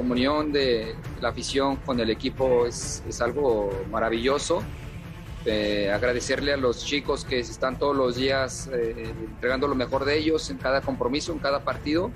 [0.00, 4.62] Comunión de la afición con el equipo es, es algo maravilloso.
[5.44, 10.16] Eh, agradecerle a los chicos que están todos los días eh, entregando lo mejor de
[10.16, 12.10] ellos en cada compromiso, en cada partido.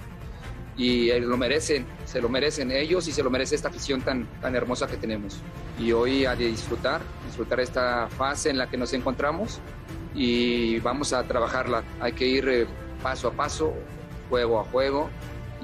[0.79, 4.27] Y eh, lo merecen, se lo merecen ellos y se lo merece esta afición tan,
[4.41, 5.37] tan hermosa que tenemos.
[5.79, 9.61] Y hoy a disfrutar, disfrutar esta fase en la que nos encontramos
[10.15, 11.85] y vamos a trabajarla.
[12.01, 12.67] Hay que ir eh,
[13.03, 13.75] paso a paso,
[14.31, 15.11] juego a juego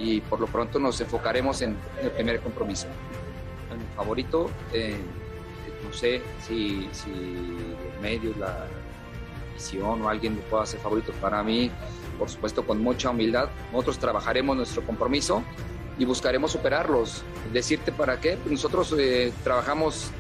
[0.01, 2.87] y por lo pronto nos enfocaremos en, el primer compromiso.
[3.77, 4.97] Mi favorito, eh,
[5.85, 8.67] no sé si, si los medios, la
[9.55, 11.71] visión o alguien lo pueda hacer favorito para mí,
[12.19, 13.49] por supuesto con mucha humildad.
[13.73, 15.43] Nosotros trabajaremos nuestro compromiso
[15.99, 17.23] y buscaremos superarlos.
[17.53, 20.11] Decirte para qué, nosotros eh, trabajamos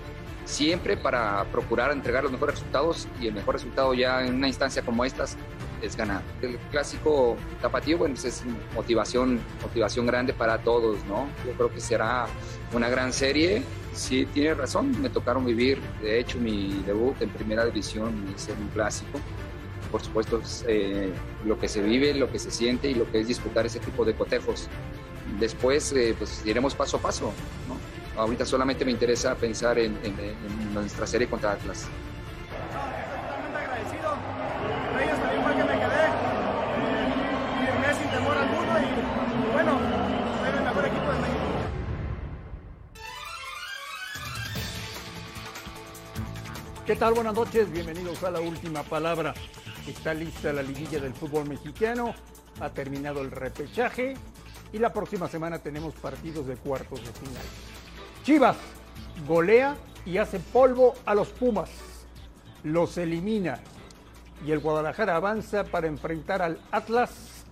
[0.44, 4.82] siempre para procurar entregar los mejores resultados y el mejor resultado ya en una instancia
[4.82, 5.36] como estas
[5.82, 6.22] es ganar.
[6.42, 11.28] El clásico tapatío, bueno, pues es motivación, motivación grande para todos, ¿no?
[11.46, 12.26] Yo creo que será
[12.72, 13.62] una gran serie.
[13.92, 18.68] Sí, tiene razón, me tocaron vivir, de hecho, mi debut en primera división es un
[18.68, 19.18] clásico.
[19.90, 21.12] Por supuesto, es, eh,
[21.44, 24.04] lo que se vive, lo que se siente y lo que es disputar ese tipo
[24.04, 24.68] de cotejos.
[25.40, 27.32] Después, eh, pues iremos paso a paso,
[27.68, 28.20] ¿no?
[28.20, 31.88] Ahorita solamente me interesa pensar en, en, en nuestra serie contra Atlas.
[46.90, 47.14] ¿Qué tal?
[47.14, 49.32] Buenas noches, bienvenidos a la última palabra.
[49.86, 52.12] Está lista la liguilla del fútbol mexicano,
[52.58, 54.14] ha terminado el repechaje
[54.72, 57.44] y la próxima semana tenemos partidos de cuartos de final.
[58.24, 58.56] Chivas
[59.24, 61.70] golea y hace polvo a los Pumas,
[62.64, 63.60] los elimina
[64.44, 67.44] y el Guadalajara avanza para enfrentar al Atlas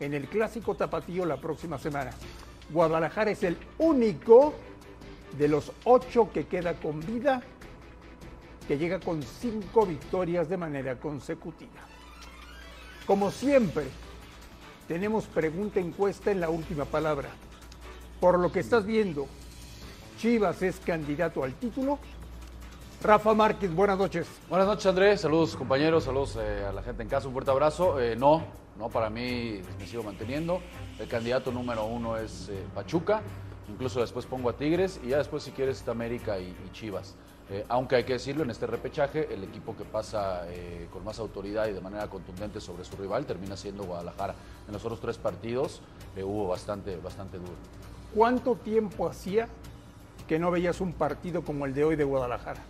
[0.00, 2.12] en el clásico tapatío la próxima semana.
[2.70, 4.54] Guadalajara es el único
[5.36, 7.42] de los ocho que queda con vida
[8.66, 11.80] que llega con cinco victorias de manera consecutiva.
[13.06, 13.84] Como siempre,
[14.88, 17.28] tenemos pregunta encuesta en la última palabra.
[18.20, 19.26] Por lo que estás viendo,
[20.18, 21.98] Chivas es candidato al título.
[23.02, 24.26] Rafa Márquez, buenas noches.
[24.48, 25.20] Buenas noches, Andrés.
[25.20, 26.04] Saludos, compañeros.
[26.04, 27.28] Saludos eh, a la gente en casa.
[27.28, 28.00] Un fuerte abrazo.
[28.00, 28.42] Eh, no,
[28.78, 30.60] no, para mí me sigo manteniendo.
[30.98, 33.20] El candidato número uno es eh, Pachuca.
[33.68, 37.14] Incluso después pongo a Tigres y ya después, si quieres, está América y Chivas.
[37.48, 41.20] Eh, aunque hay que decirlo, en este repechaje, el equipo que pasa eh, con más
[41.20, 44.34] autoridad y de manera contundente sobre su rival termina siendo Guadalajara.
[44.66, 45.80] En los otros tres partidos
[46.16, 47.52] eh, hubo bastante, bastante duro.
[48.14, 49.48] ¿Cuánto tiempo hacía
[50.26, 52.62] que no veías un partido como el de hoy de Guadalajara?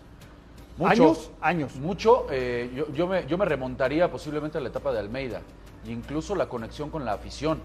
[0.76, 1.30] Mucho, ¿Años?
[1.40, 1.76] Años.
[1.76, 2.26] Mucho.
[2.30, 5.40] eh, yo, yo me, yo me remontaría posiblemente a la etapa de Almeida,
[5.86, 7.60] incluso la conexión con la afición.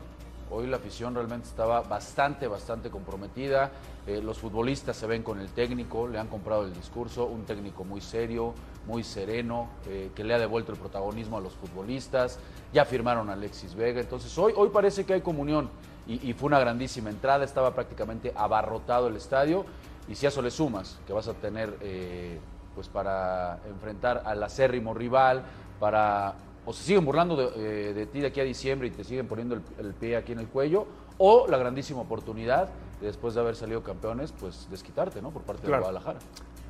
[0.54, 3.72] Hoy la afición realmente estaba bastante, bastante comprometida.
[4.06, 7.86] Eh, los futbolistas se ven con el técnico, le han comprado el discurso, un técnico
[7.86, 8.54] muy serio,
[8.86, 12.38] muy sereno, eh, que le ha devuelto el protagonismo a los futbolistas.
[12.74, 14.02] Ya firmaron a Alexis Vega.
[14.02, 15.70] Entonces hoy, hoy parece que hay comunión
[16.06, 17.46] y, fue una grandísima entrada.
[17.46, 19.64] Estaba prácticamente abarrotado el estadio.
[20.10, 22.38] Y si a eso le sumas que vas a tener eh,
[22.76, 25.44] pues para enfrentar al acérrimo rival,
[25.80, 26.36] para
[26.66, 29.28] o se siguen burlando de, eh, de ti de aquí a diciembre y te siguen
[29.28, 30.86] poniendo el, el pie aquí en el cuello,
[31.18, 32.70] o la grandísima oportunidad
[33.00, 35.32] de después de haber salido campeones, pues desquitarte, ¿no?
[35.32, 35.78] Por parte Claro.
[35.78, 36.20] de Guadalajara.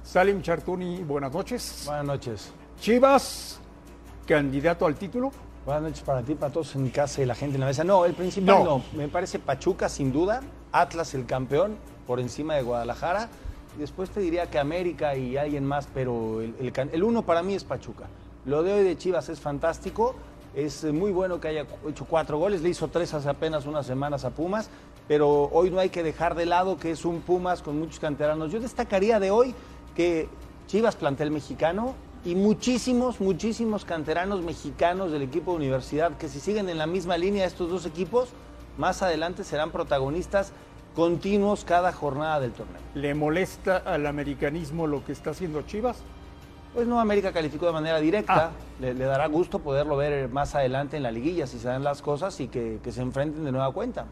[0.04, 1.84] Salim Chartuni, buenas noches.
[1.86, 2.52] Buenas noches.
[2.80, 3.60] Chivas,
[4.26, 5.32] candidato al título.
[5.66, 7.84] Buenas noches para ti, para todos en casa y la gente en la mesa.
[7.84, 8.64] No, el principal No.
[8.64, 8.84] no.
[8.94, 10.42] Me parece Pachuca sin duda,
[10.72, 11.76] Atlas el campeón
[12.08, 13.30] por encima de Guadalajara.
[13.78, 17.44] Después te diría que América y alguien más, pero el, el can- el uno para
[17.44, 18.08] mí es Pachuca.
[18.46, 20.16] Lo de hoy de Chivas es fantástico.
[20.56, 22.62] Es eh, muy bueno que haya hecho cuatro goles.
[22.62, 24.70] Le hizo tres hace apenas unas semanas a Pumas.
[25.08, 28.52] Pero hoy no hay que dejar de lado que es un Pumas con muchos canteranos.
[28.52, 29.54] Yo destacaría de hoy
[29.96, 30.30] que
[30.68, 36.70] Chivas, plantel mexicano, y muchísimos, muchísimos canteranos mexicanos del equipo de universidad que si siguen
[36.70, 38.30] en la misma línea estos dos equipos,
[38.78, 40.54] más adelante serán protagonistas
[40.96, 42.82] continuos cada jornada del torneo.
[42.94, 45.98] ¿Le molesta al americanismo lo que está haciendo Chivas?
[46.74, 48.46] Pues no, América calificó de manera directa.
[48.46, 48.52] Ah.
[48.80, 52.02] Le, le dará gusto poderlo ver más adelante en la liguilla si se dan las
[52.02, 54.06] cosas y que, que se enfrenten de nueva cuenta.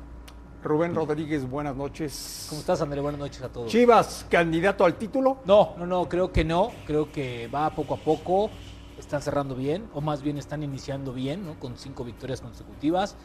[0.62, 2.48] Rubén Rodríguez, buenas noches.
[2.50, 3.00] ¿Cómo estás, André?
[3.00, 3.72] Buenas noches a todos.
[3.72, 5.38] Chivas, candidato al título.
[5.46, 6.72] No, no, no, creo que no.
[6.86, 8.50] Creo que va poco a poco.
[8.98, 11.58] Están cerrando bien, o más bien están iniciando bien, ¿no?
[11.58, 13.16] Con cinco victorias consecutivas.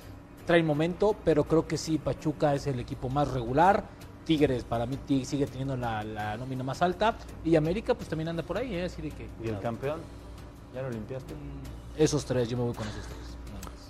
[0.47, 3.83] Traen momento, pero creo que sí, Pachuca es el equipo más regular.
[4.25, 7.17] Tigres, para mí, Tig- sigue teniendo la, la nómina más alta.
[7.45, 8.85] Y América, pues también anda por ahí, ¿eh?
[8.85, 9.27] Así de que.
[9.45, 10.01] ¿Y el campeón?
[10.75, 11.35] ¿Ya lo limpiaste?
[11.97, 13.19] Esos tres, yo me voy con esos tres.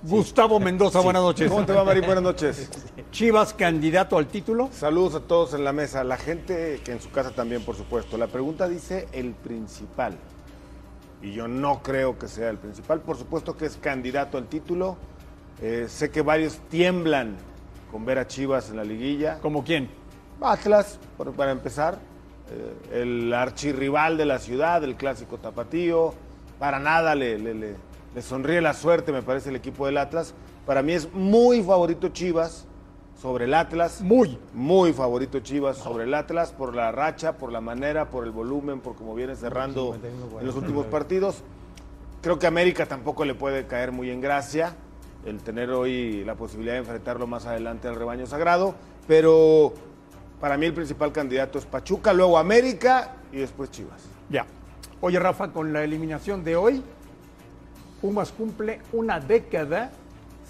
[0.02, 1.50] Gustavo Mendoza, buenas noches.
[1.50, 2.00] ¿Cómo te va, Mari?
[2.02, 2.69] Buenas noches.
[3.10, 4.69] Chivas, candidato al título.
[4.70, 8.19] Saludos a todos en la mesa, la gente que en su casa también, por supuesto.
[8.19, 10.14] La pregunta dice el principal.
[11.22, 13.00] Y yo no creo que sea el principal.
[13.00, 14.98] Por supuesto que es candidato al título.
[15.62, 17.36] Eh, sé que varios tiemblan
[17.90, 19.38] con ver a Chivas en la liguilla.
[19.40, 19.88] ¿Como quién?
[20.40, 21.98] Atlas, por- para empezar,
[22.50, 26.14] eh, el archirrival de la ciudad, el clásico tapatío.
[26.58, 27.76] Para nada le, le- le-
[28.14, 30.34] le sonríe la suerte, me parece, el equipo del Atlas.
[30.66, 32.66] Para mí es muy favorito Chivas
[33.20, 34.00] sobre el Atlas.
[34.02, 34.38] Muy.
[34.52, 38.81] Muy favorito Chivas sobre el Atlas por la racha, por la manera, por el volumen,
[38.81, 39.94] por cómo viene cerrando
[40.40, 41.42] en los últimos partidos.
[42.22, 44.75] Creo que América tampoco le puede caer muy en gracia
[45.26, 48.75] el tener hoy la posibilidad de enfrentarlo más adelante al rebaño sagrado,
[49.06, 49.72] pero
[50.44, 54.02] para mí el principal candidato es Pachuca, luego América y después Chivas.
[54.29, 54.44] Ya.
[55.00, 56.82] Oye, Rafa, con la eliminación de hoy,
[58.02, 59.91] Pumas cumple una década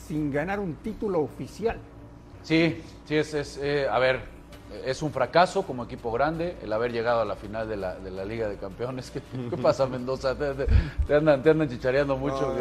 [0.09, 1.77] sin ganar un título oficial.
[2.43, 4.23] Sí, sí, es, es, eh, a ver,
[4.85, 8.11] es un fracaso como equipo grande el haber llegado a la final de la, de
[8.11, 9.11] la Liga de Campeones.
[9.13, 10.35] ¿Qué, qué pasa, Mendoza?
[10.35, 10.67] Te, te-
[11.07, 12.55] te andan, te andan chichareando mucho.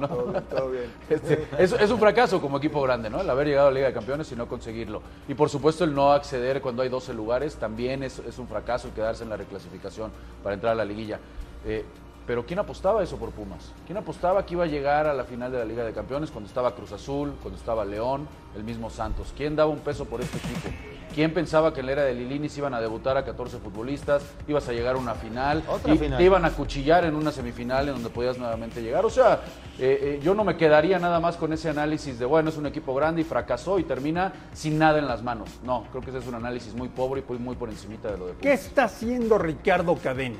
[0.00, 0.08] ¿no?
[0.08, 0.84] Todo bien, todo bien.
[1.08, 3.20] Este, es, es un fracaso como equipo grande, ¿no?
[3.20, 5.02] El haber llegado a la Liga de Campeones y no conseguirlo.
[5.28, 8.88] Y por supuesto el no acceder cuando hay 12 lugares también es, es un fracaso
[8.88, 10.10] el quedarse en la reclasificación
[10.42, 11.18] para entrar a la liguilla.
[11.64, 11.84] Eh,
[12.26, 13.72] pero ¿quién apostaba eso por Pumas?
[13.86, 16.48] ¿Quién apostaba que iba a llegar a la final de la Liga de Campeones cuando
[16.48, 19.32] estaba Cruz Azul, cuando estaba León, el mismo Santos?
[19.36, 20.68] ¿Quién daba un peso por este equipo?
[21.14, 24.22] ¿Quién pensaba que en la era de Lilini se iban a debutar a 14 futbolistas,
[24.48, 26.16] ibas a llegar a una final, Otra y final.
[26.16, 29.04] te iban a cuchillar en una semifinal en donde podías nuevamente llegar?
[29.04, 29.42] O sea,
[29.78, 32.64] eh, eh, yo no me quedaría nada más con ese análisis de, bueno, es un
[32.64, 35.50] equipo grande y fracasó y termina sin nada en las manos.
[35.64, 38.26] No, creo que ese es un análisis muy pobre y muy, por encimita de lo
[38.28, 38.64] de ¿Qué Pumas.
[38.64, 40.36] está haciendo Ricardo Cadena?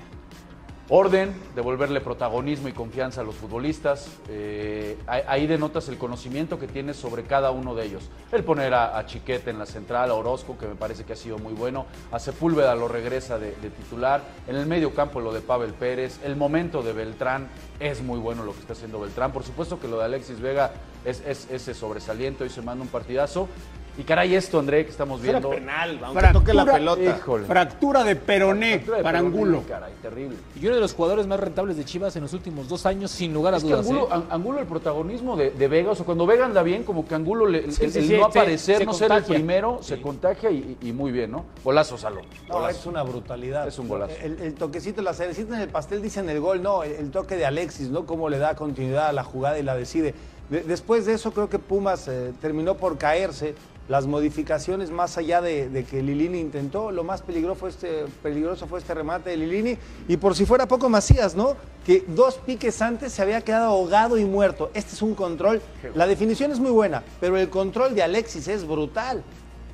[0.95, 4.11] Orden, devolverle protagonismo y confianza a los futbolistas.
[4.29, 8.11] eh, ahí- denotas el conocimiento que tienes sobre cada uno de ellos.
[8.31, 11.39] El poner a, Chiquete en la central, a Orozco, que me parece que ha sido
[11.39, 11.87] muy bueno.
[12.11, 14.21] A Sepúlveda lo regresa de, titular.
[14.47, 16.21] En el medio campo lo de Pavel Pérez.
[16.25, 17.49] El momento de Beltrán
[17.81, 19.33] es muy bueno lo que está haciendo Beltrán.
[19.33, 20.73] Por supuesto que lo de Alexis Vega
[21.07, 22.45] es, es ese sobresaliente.
[22.45, 23.49] Hoy se manda un partidazo.
[23.99, 25.51] Y caray, esto, André, que estamos Era viendo.
[25.51, 27.19] penal, aunque toque la Fractura- pelota.
[27.19, 27.45] Híjole.
[27.47, 29.63] Fractura de peroné Fractura de para peroné, Angulo.
[29.69, 30.37] Caray, terrible.
[30.59, 33.35] Y uno de los jugadores más rentables de Chivas en los últimos dos años, sin
[33.35, 33.85] lugar a Es que dudas.
[33.87, 34.13] Angulo, ¿eh?
[34.13, 37.15] An- Angulo, el protagonismo de, de Vega, o sea, cuando Vega anda bien, como que
[37.15, 40.51] Angulo, le- el, Sí, el sí, no aparecer, se no ser el primero, se contagia
[40.51, 41.45] y, y muy bien, ¿no?
[41.63, 42.23] Golazo, Salo.
[42.49, 42.79] No, Golazo.
[42.81, 43.69] es una brutalidad.
[43.69, 44.15] Es un golazo.
[44.23, 47.37] El, el toquecito, la cerecita en el pastel dicen el gol, no, el, el toque
[47.37, 48.07] de Alexis, ¿no?
[48.07, 50.15] Cómo le da continuidad a la jugada y la decide.
[50.49, 53.55] De- después de eso creo que Pumas eh, terminó por caerse.
[53.93, 58.67] Las modificaciones más allá de, de que Lilini intentó, lo más peligroso fue, este, peligroso
[58.67, 59.77] fue este remate de Lilini.
[60.09, 61.59] Y por si fuera poco Macías, ¿no?
[61.85, 64.71] Que dos piques antes se había quedado ahogado y muerto.
[64.73, 65.61] Este es un control.
[65.95, 69.23] La definición es muy buena, pero el control de Alexis es brutal.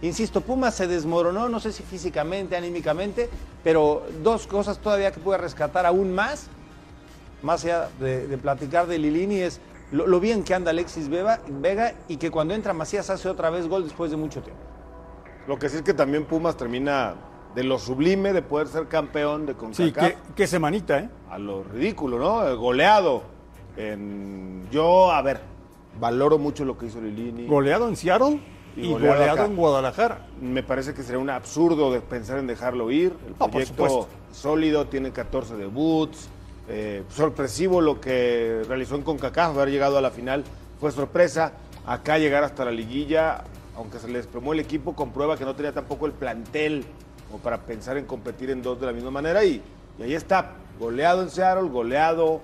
[0.03, 3.31] Insisto, Pumas se desmoronó, no sé si físicamente, anímicamente,
[3.63, 6.49] pero dos cosas todavía que puede rescatar aún más,
[7.41, 9.61] más allá de, de platicar de Lilini, es
[9.93, 13.51] lo, lo bien que anda Alexis Vega, Vega y que cuando entra Macías hace otra
[13.51, 14.63] vez gol después de mucho tiempo.
[15.47, 17.15] Lo que sí es que también Pumas termina
[17.55, 21.09] de lo sublime de poder ser campeón de Sí, CONCACAF qué, qué semanita, ¿eh?
[21.31, 22.47] a lo ridículo, ¿no?
[22.47, 23.23] Eh, Goleado.
[23.77, 25.41] En- yo, a ver,
[25.99, 27.47] valoro mucho lo que hizo Lilini.
[27.47, 28.41] Goleado en Seattle
[28.77, 30.27] Y y, goleado en Guadalajara.
[30.43, 33.15] Me parece que sería un absurdo de pensar en dejarlo ir.
[33.27, 36.29] El por proyecto sólido, tiene 14 debuts.
[36.69, 40.45] Eh, sorpresivo lo que realizó en CONCACAF, haber llegado a la final
[40.81, 41.53] fue sorpresa.
[41.87, 43.45] Acá llegar hasta la liguilla,
[43.77, 46.85] aunque se le desplomó el equipo, comprueba que no tenía tampoco el plantel
[47.29, 49.43] como para pensar en competir en dos de la misma manera.
[49.45, 49.63] Y,
[49.99, 52.41] y ahí está, goleado en Seattle, goleado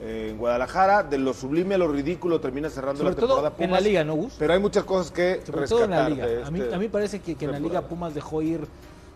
[0.00, 1.02] eh, en Guadalajara.
[1.04, 3.82] De lo sublime a lo ridículo termina cerrando Sobre la temporada todo en la Pumas.
[3.84, 4.34] liga, ¿no, Gus?
[4.38, 6.26] Pero hay muchas cosas que Sobre rescatar todo en la liga.
[6.26, 7.82] de A mí, este- a mí parece que, que en la liga.
[7.82, 8.60] Pumas dejó ir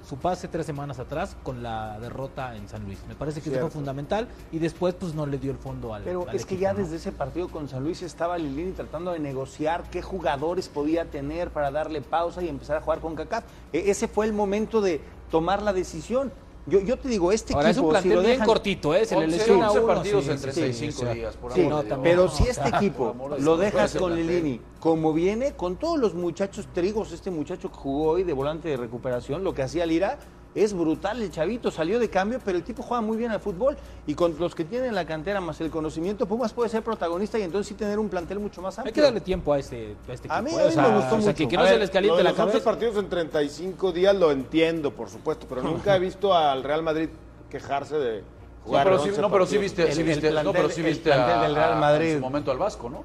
[0.09, 2.99] su pase tres semanas atrás con la derrota en San Luis.
[3.09, 6.02] Me parece que eso fue fundamental y después pues no le dio el fondo al
[6.02, 6.80] Pero al es que ya ¿no?
[6.80, 11.50] desde ese partido con San Luis estaba Lilini tratando de negociar qué jugadores podía tener
[11.50, 13.44] para darle pausa y empezar a jugar con CACAF.
[13.73, 16.32] E- ese fue el momento de tomar la decisión.
[16.66, 18.95] Yo, yo te digo, este Ahora es equipo, un si plantel lo bien dejan- cortito,
[18.95, 19.04] ¿eh?
[19.04, 19.87] Se le 11, lesiona 11 uno.
[19.88, 21.88] partidos sí, en sí, 35 sí, sea, días, por Sí, amor no, de Dios.
[21.97, 22.16] también.
[22.16, 24.14] pero No, si este equipo lo dejas con.
[24.14, 28.69] Lilini, como viene, con todos los muchachos trigos, este muchacho que jugó hoy de volante
[28.69, 30.19] de recuperación, lo que hacía Lira,
[30.54, 33.76] es brutal el chavito, salió de cambio, pero el tipo juega muy bien al fútbol
[34.06, 37.42] y con los que tienen la cantera más el conocimiento, Pumas puede ser protagonista y
[37.42, 38.90] entonces sí tener un plantel mucho más amplio.
[38.90, 40.35] Hay que darle tiempo a este, a este equipo.
[40.35, 40.54] A mí- ¿eh?
[40.54, 41.35] a mí O sea, me gustó o sea, mucho.
[41.35, 42.64] que, que A no ver, se les lo de la los 11 cabeza.
[42.71, 47.09] partidos en 35 días lo entiendo, por supuesto, pero nunca he visto al Real Madrid
[47.50, 48.26] quejarse de No,
[48.64, 50.68] jugar pero, sí, 11 no, pero sí viste, sí El- el viste, no, plantel- pero
[50.71, 52.09] sí el viste plantel a- del Real a- Madrid.
[52.11, 53.04] en su momento al Vasco, ¿no?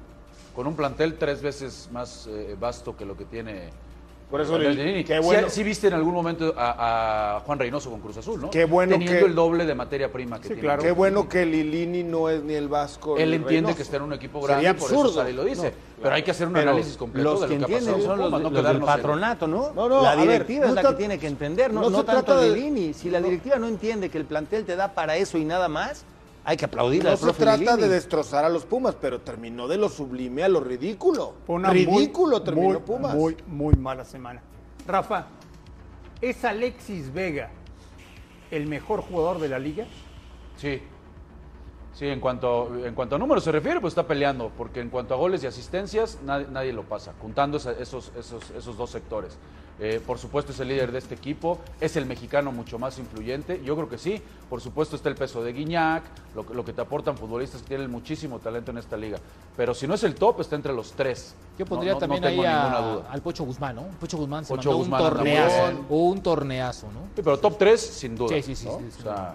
[0.54, 3.70] Con un plantel tres veces más eh, vasto que lo que tiene.
[4.30, 5.04] Por eso, Lilini.
[5.04, 5.48] qué Sí- bueno.
[5.48, 8.50] Sí, viste en algún momento a, a Juan Reynoso con Cruz Azul, ¿no?
[8.50, 10.60] Qué bueno Teniendo que- el doble de materia prima que Sí, tiene.
[10.62, 10.82] claro.
[10.82, 13.16] Qué bueno que Lilini no es ni el Vasco.
[13.16, 13.76] Él ni entiende Reynoso.
[13.76, 15.14] que está en un equipo Sería grande, por eso absurdo.
[15.20, 15.70] sale y lo dice.
[15.70, 17.78] No, Pero hay que hacer un Pero análisis completo los de que lo que ha
[17.78, 19.72] pasado entienden son los, no los del patronato, ¿no?
[19.74, 22.04] No, no, la ver, directiva no es la que tiene que entender, no, no no
[22.04, 22.92] tanto trata de de- Lini.
[22.92, 26.04] Si la directiva no entiende que el plantel te da para eso y nada más,
[26.48, 27.82] hay que aplaudirle No al se profe trata Lilini.
[27.82, 31.34] de destrozar a los Pumas, pero terminó de lo sublime a lo ridículo.
[31.46, 33.14] Una muy- ridículo terminó muy, Pumas.
[33.14, 34.40] Muy, muy mala semana.
[34.86, 35.26] Rafa,
[36.22, 37.50] ¿es Alexis Vega
[38.50, 39.84] el mejor jugador de la liga?
[40.56, 40.80] Sí.
[41.92, 45.12] Sí, en cuanto, en cuanto a números se refiere, pues está peleando, porque en cuanto
[45.12, 49.36] a goles y asistencias, nadie, nadie lo pasa, juntando esa- esos, esos, esos dos sectores.
[49.80, 53.60] Eh, por supuesto es el líder de este equipo, es el mexicano mucho más influyente,
[53.64, 54.20] yo creo que sí,
[54.50, 56.02] por supuesto está el peso de Guiñac,
[56.34, 59.18] lo, que- lo que te aportan futbolistas que tienen muchísimo talento en esta liga,
[59.56, 61.36] pero si no es el top, está entre los tres.
[61.56, 63.06] Yo pondría no- no también tengo ahí ninguna duda.
[63.10, 63.82] al Pocho Guzmán, ¿no?
[64.00, 67.00] Pocho Guzmán se Pocho mandó Guzmán un torneazo, un torneazo, ¿no?
[67.14, 68.34] Sí, pero top 3 sin duda.
[68.34, 68.98] Sí, sí, sí, sí, sí.
[68.98, 69.34] O sea,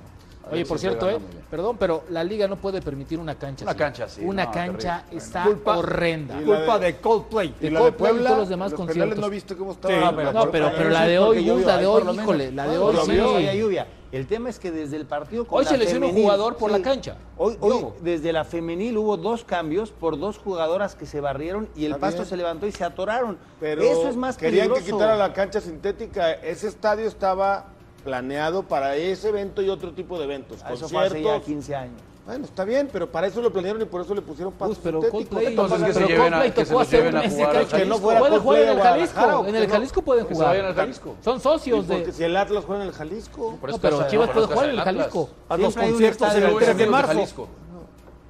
[0.51, 1.17] Oye, por cierto, eh,
[1.49, 3.77] perdón, pero la liga no puede permitir una cancha Una así.
[3.79, 5.17] cancha así, Una no, cancha terrible.
[5.17, 6.41] está Culpa- horrenda.
[6.41, 7.55] Y Culpa de- de Coldplay.
[7.59, 9.19] de Y la de Coldplay y Puebla, todos los demás los conciertos.
[9.19, 9.93] no viste cómo estaba.
[9.93, 12.03] Sí, la- no, pero- No, pero, la- pero la de hoy, llovió, la de hoy,
[12.15, 13.19] híjole, la de hoy sí.
[13.19, 13.87] había lluvia.
[14.11, 16.69] El tema es que desde el partido con Hoy la se lesionó un jugador por
[16.69, 17.15] la cancha.
[17.35, 17.57] Hoy,
[18.01, 22.23] desde la femenil hubo dos cambios por dos jugadoras que se barrieron y el pasto
[22.23, 23.39] se levantó y se atoraron.
[23.59, 24.85] Pero Eso es más querían peligroso.
[24.85, 26.31] que quitara la cancha sintética.
[26.33, 27.72] Ese estadio estaba
[28.03, 30.59] planeado para ese evento y otro tipo de eventos.
[30.63, 31.45] Ah, Eso fue hace ya conciertos.
[31.45, 32.01] 15 años.
[32.25, 34.79] Bueno, está bien, pero para eso lo planearon y por eso le pusieron pasto Pues,
[34.81, 35.01] pero.
[35.09, 37.25] Coldplay, Entonces, que pero se lleven a- que se tocó los hacer lleven un a
[37.25, 37.77] ese jugar a cancha.
[37.77, 39.19] Que no fuera Pueden jugar en el Jalisco.
[39.19, 39.67] En ¿o el?
[39.69, 40.49] Jalisco pueden Que se jugar.
[40.51, 41.15] vayan al Jalisco.
[41.21, 42.11] Son socios Porque de.
[42.13, 43.57] si el Atlas juega en el Jalisco.
[43.59, 44.81] Por No, pero Chivas puede jugar en el.
[44.81, 45.29] Jalisco.
[45.49, 47.07] A los Siempre hay un conciertos en el de 3 de marzo.
[47.13, 47.47] Jalisco.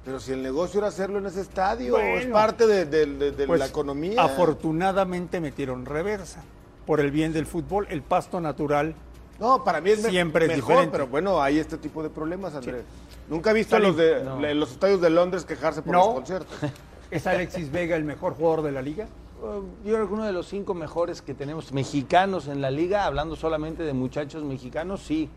[0.04, 2.18] Pero si el negocio era hacerlo en ese estadio, Bueno.
[2.18, 4.20] es parte de, de- de- de Pues, la economía.
[4.22, 6.42] Afortunadamente metieron reversa.
[6.84, 8.94] Por el bien del fútbol, el pasto natural.
[9.40, 10.92] No, para mí es Siempre es mejor, diferente.
[10.92, 12.84] pero bueno, hay este tipo de problemas, Andrés.
[13.28, 14.54] Nunca he visto a Salim, los de no.
[14.54, 16.04] los estadios de Londres quejarse por No.
[16.06, 16.56] los conciertos.
[17.10, 19.06] ¿Es Alexis Vega el mejor jugador de la liga?
[19.42, 23.04] Uh, Yo creo que uno de los cinco mejores que tenemos mexicanos en la liga,
[23.04, 25.28] hablando solamente de muchachos mexicanos, sí.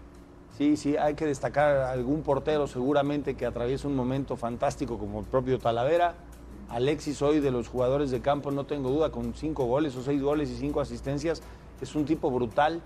[0.58, 5.20] Sí, sí, hay que destacar a algún portero seguramente que atraviesa un momento fantástico como
[5.20, 6.16] el propio Talavera.
[6.70, 10.22] Alexis hoy de los jugadores de campo, no tengo duda, con cinco goles o seis
[10.22, 11.42] goles y cinco asistencias,
[11.80, 12.82] es un tipo brutal,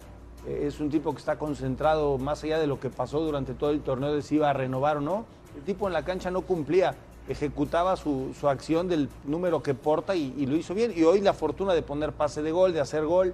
[0.47, 3.81] es un tipo que está concentrado más allá de lo que pasó durante todo el
[3.81, 5.25] torneo de si iba a renovar o no.
[5.55, 6.95] El tipo en la cancha no cumplía,
[7.27, 10.93] ejecutaba su, su acción del número que porta y, y lo hizo bien.
[10.95, 13.33] Y hoy la fortuna de poner pase de gol, de hacer gol.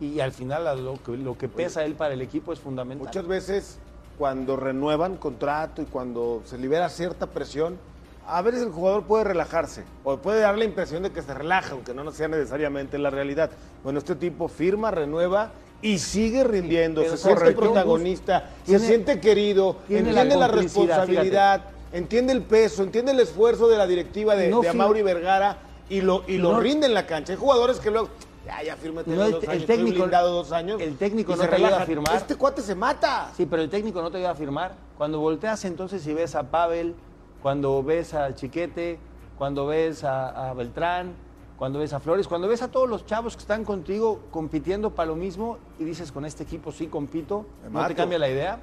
[0.00, 3.06] Y al final lo que, lo que pesa él para el equipo es fundamental.
[3.06, 3.78] Muchas veces
[4.18, 7.78] cuando renuevan contrato y cuando se libera cierta presión,
[8.26, 11.72] a veces el jugador puede relajarse o puede dar la impresión de que se relaja,
[11.72, 13.50] aunque no sea necesariamente la realidad.
[13.84, 15.52] Bueno, este tipo firma, renueva
[15.82, 22.42] y sigue rindiendo, se siente protagonista, se siente querido, la entiende la, responsabilidad, entiende el
[22.42, 26.38] peso, entiende el esfuerzo de la directiva de, No de Amaury Vergara y lo, y
[26.38, 27.32] lo No- rinde en la cancha.
[27.34, 28.08] Hay jugadores que luego,
[28.44, 30.80] ya, ya, fírmate No, el- dos el años, técnico- blindado dos años.
[30.80, 31.86] el técnico y no te ayuda a relaja.
[31.86, 32.16] firmar.
[32.16, 33.30] Este cuate se mata.
[33.36, 34.74] Sí, pero el técnico no te iba a firmar.
[34.98, 36.94] Cuando volteas entonces y ves a Pavel,
[37.42, 38.98] cuando ves a Chiquete,
[39.38, 41.12] cuando ves a, a Beltrán,
[41.56, 45.08] cuando ves a Flores, cuando ves a todos los chavos que están contigo compitiendo para
[45.08, 48.60] lo mismo y dices con este equipo sí compito, Me ¿no te cambia la idea?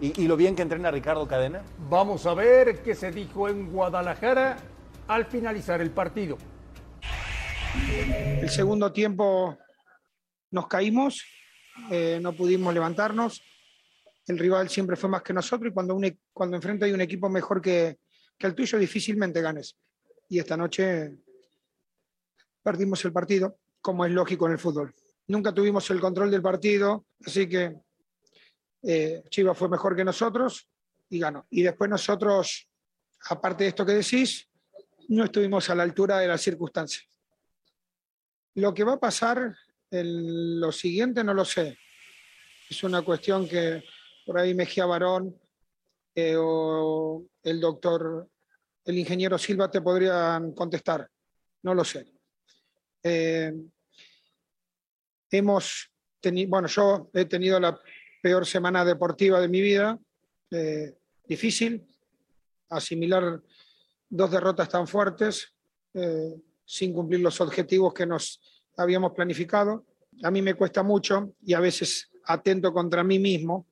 [0.00, 1.62] Y, y lo bien que entrena Ricardo Cadena.
[1.90, 4.56] Vamos a ver qué se dijo en Guadalajara
[5.08, 6.38] al finalizar el partido.
[8.40, 9.58] El segundo tiempo
[10.50, 11.22] nos caímos,
[11.90, 13.42] eh, no pudimos levantarnos.
[14.26, 17.00] El rival siempre fue más que nosotros y cuando, un e- cuando enfrente hay un
[17.00, 17.98] equipo mejor que,
[18.38, 19.76] que el tuyo, difícilmente ganes.
[20.28, 21.18] Y esta noche
[22.70, 24.94] perdimos el partido, como es lógico en el fútbol.
[25.26, 27.74] nunca tuvimos el control del partido, así que
[28.84, 30.68] eh, Chivas fue mejor que nosotros
[31.08, 31.48] y ganó.
[31.50, 32.68] Y después nosotros,
[33.28, 34.48] aparte de esto que decís,
[35.08, 37.08] no estuvimos a la altura de las circunstancias.
[38.54, 39.52] Lo que va a pasar
[39.90, 41.76] en lo siguiente no lo sé.
[42.68, 43.82] Es una cuestión que
[44.24, 45.36] por ahí Mejía Barón
[46.14, 48.28] eh, o el doctor,
[48.84, 51.10] el ingeniero Silva te podrían contestar.
[51.62, 52.19] No lo sé.
[53.02, 53.52] Eh,
[55.30, 55.90] hemos
[56.20, 57.78] tenido, bueno, yo he tenido la
[58.22, 59.98] peor semana deportiva de mi vida,
[60.50, 61.86] eh, difícil,
[62.68, 63.40] asimilar
[64.08, 65.54] dos derrotas tan fuertes
[65.94, 68.40] eh, sin cumplir los objetivos que nos
[68.76, 69.86] habíamos planificado.
[70.22, 73.66] A mí me cuesta mucho y a veces atento contra mí mismo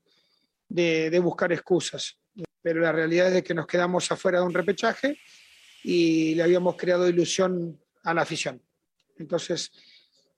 [0.68, 2.18] de, de buscar excusas,
[2.62, 5.18] pero la realidad es de que nos quedamos afuera de un repechaje
[5.84, 8.62] y le habíamos creado ilusión a la afición.
[9.18, 9.70] Entonces,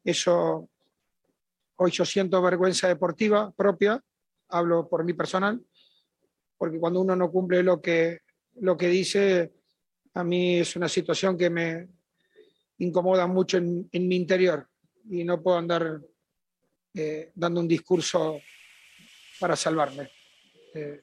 [0.05, 0.69] eso
[1.83, 3.99] Hoy yo siento vergüenza deportiva propia,
[4.49, 5.65] hablo por mi personal,
[6.59, 8.19] porque cuando uno no cumple lo que,
[8.57, 9.55] lo que dice,
[10.13, 11.89] a mí es una situación que me
[12.77, 14.69] incomoda mucho en, en mi interior
[15.09, 16.03] y no puedo andar
[16.93, 18.39] eh, dando un discurso
[19.39, 20.11] para salvarme.
[20.75, 21.03] Eh,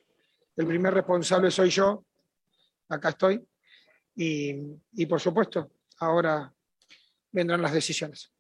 [0.58, 2.06] el primer responsable soy yo,
[2.88, 3.44] acá estoy,
[4.16, 4.54] y,
[4.94, 6.54] y por supuesto, ahora
[7.32, 8.32] vendrán las decisiones.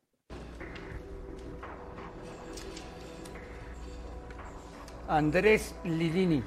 [5.07, 6.43] Andrés Lilini.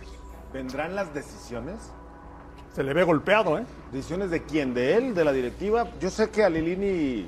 [0.52, 1.92] ¿Vendrán las decisiones?
[2.74, 3.64] Se le ve golpeado, ¿eh?
[3.90, 4.74] ¿Decisiones de quién?
[4.74, 5.14] ¿De él?
[5.14, 5.88] ¿De la directiva?
[6.00, 7.26] Yo sé que a Lilini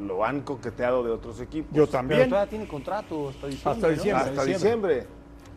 [0.00, 1.70] lo han coqueteado de otros equipos.
[1.72, 2.28] Yo Pero también.
[2.28, 3.70] todavía tiene contrato hasta diciembre.
[3.72, 3.92] Hasta ¿no?
[3.92, 4.30] diciembre.
[4.30, 5.06] Hasta diciembre.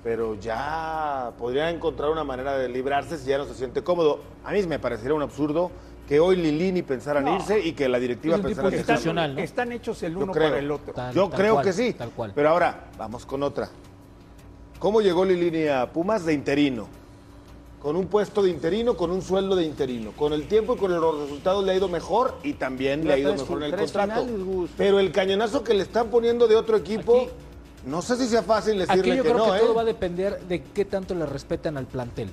[0.03, 4.21] Pero ya podría encontrar una manera de librarse si ya no se siente cómodo.
[4.43, 5.71] A mí me parecería un absurdo
[6.09, 9.41] que hoy Lilini pensara en irse y que la directiva Es pensara en Están, ¿no?
[9.41, 10.47] están hechos el Yo uno creo.
[10.49, 10.91] para el otro.
[10.91, 11.93] Tal- Yo tal creo cual, que sí.
[11.93, 12.31] tal cual.
[12.33, 13.69] Pero ahora, vamos con otra.
[14.79, 16.87] ¿Cómo llegó Lilini a Pumas de interino?
[17.79, 20.11] Con un puesto de interino, con un sueldo de interino.
[20.13, 23.17] Con el tiempo y con los resultados le ha ido mejor y también le ha
[23.19, 24.25] ido mejor en el contrato.
[24.25, 24.69] finales.
[24.77, 27.29] Pero el cañonazo que le están poniendo de otro equipo, Aquí-
[27.85, 29.61] no sé si sea fácil decirle Aquí yo que creo no, que ¿eh?
[29.61, 32.29] todo va a depender de qué tanto le respetan al plantel.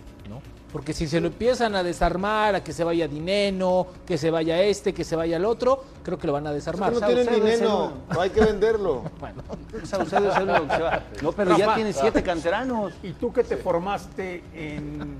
[0.76, 4.60] Porque si se lo empiezan a desarmar, a que se vaya Dineno, que se vaya
[4.60, 6.92] este, que se vaya el otro, creo que lo van a desarmar.
[6.92, 9.04] no tienen dinero, no hay que venderlo.
[9.18, 9.42] Bueno,
[9.84, 11.02] Saucedo es el que se va.
[11.22, 12.92] No, pero ya tiene siete canteranos.
[13.02, 15.16] Y tú que te formaste en,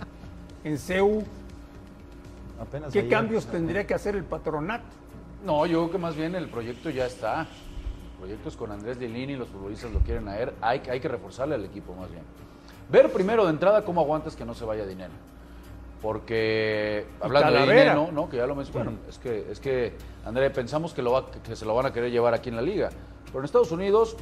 [0.62, 1.24] en CEU,
[2.60, 3.10] Apenas ¿qué ayer.
[3.10, 4.84] cambios tendría que hacer el patronato?
[5.42, 7.40] No, yo creo que más bien el proyecto ya está.
[8.12, 10.52] El proyecto es con Andrés Lilini, los futbolistas lo quieren a él.
[10.60, 12.24] Hay, hay que reforzarle al equipo más bien.
[12.90, 15.14] Ver primero de entrada cómo aguantas que no se vaya dinero.
[16.02, 18.28] Porque hablando de dinero, ¿no?
[18.28, 18.98] Que ya lo mencionaron.
[19.08, 22.10] Es que, es que, André, pensamos que, lo va, que se lo van a querer
[22.10, 22.90] llevar aquí en la liga.
[23.26, 24.16] Pero en Estados Unidos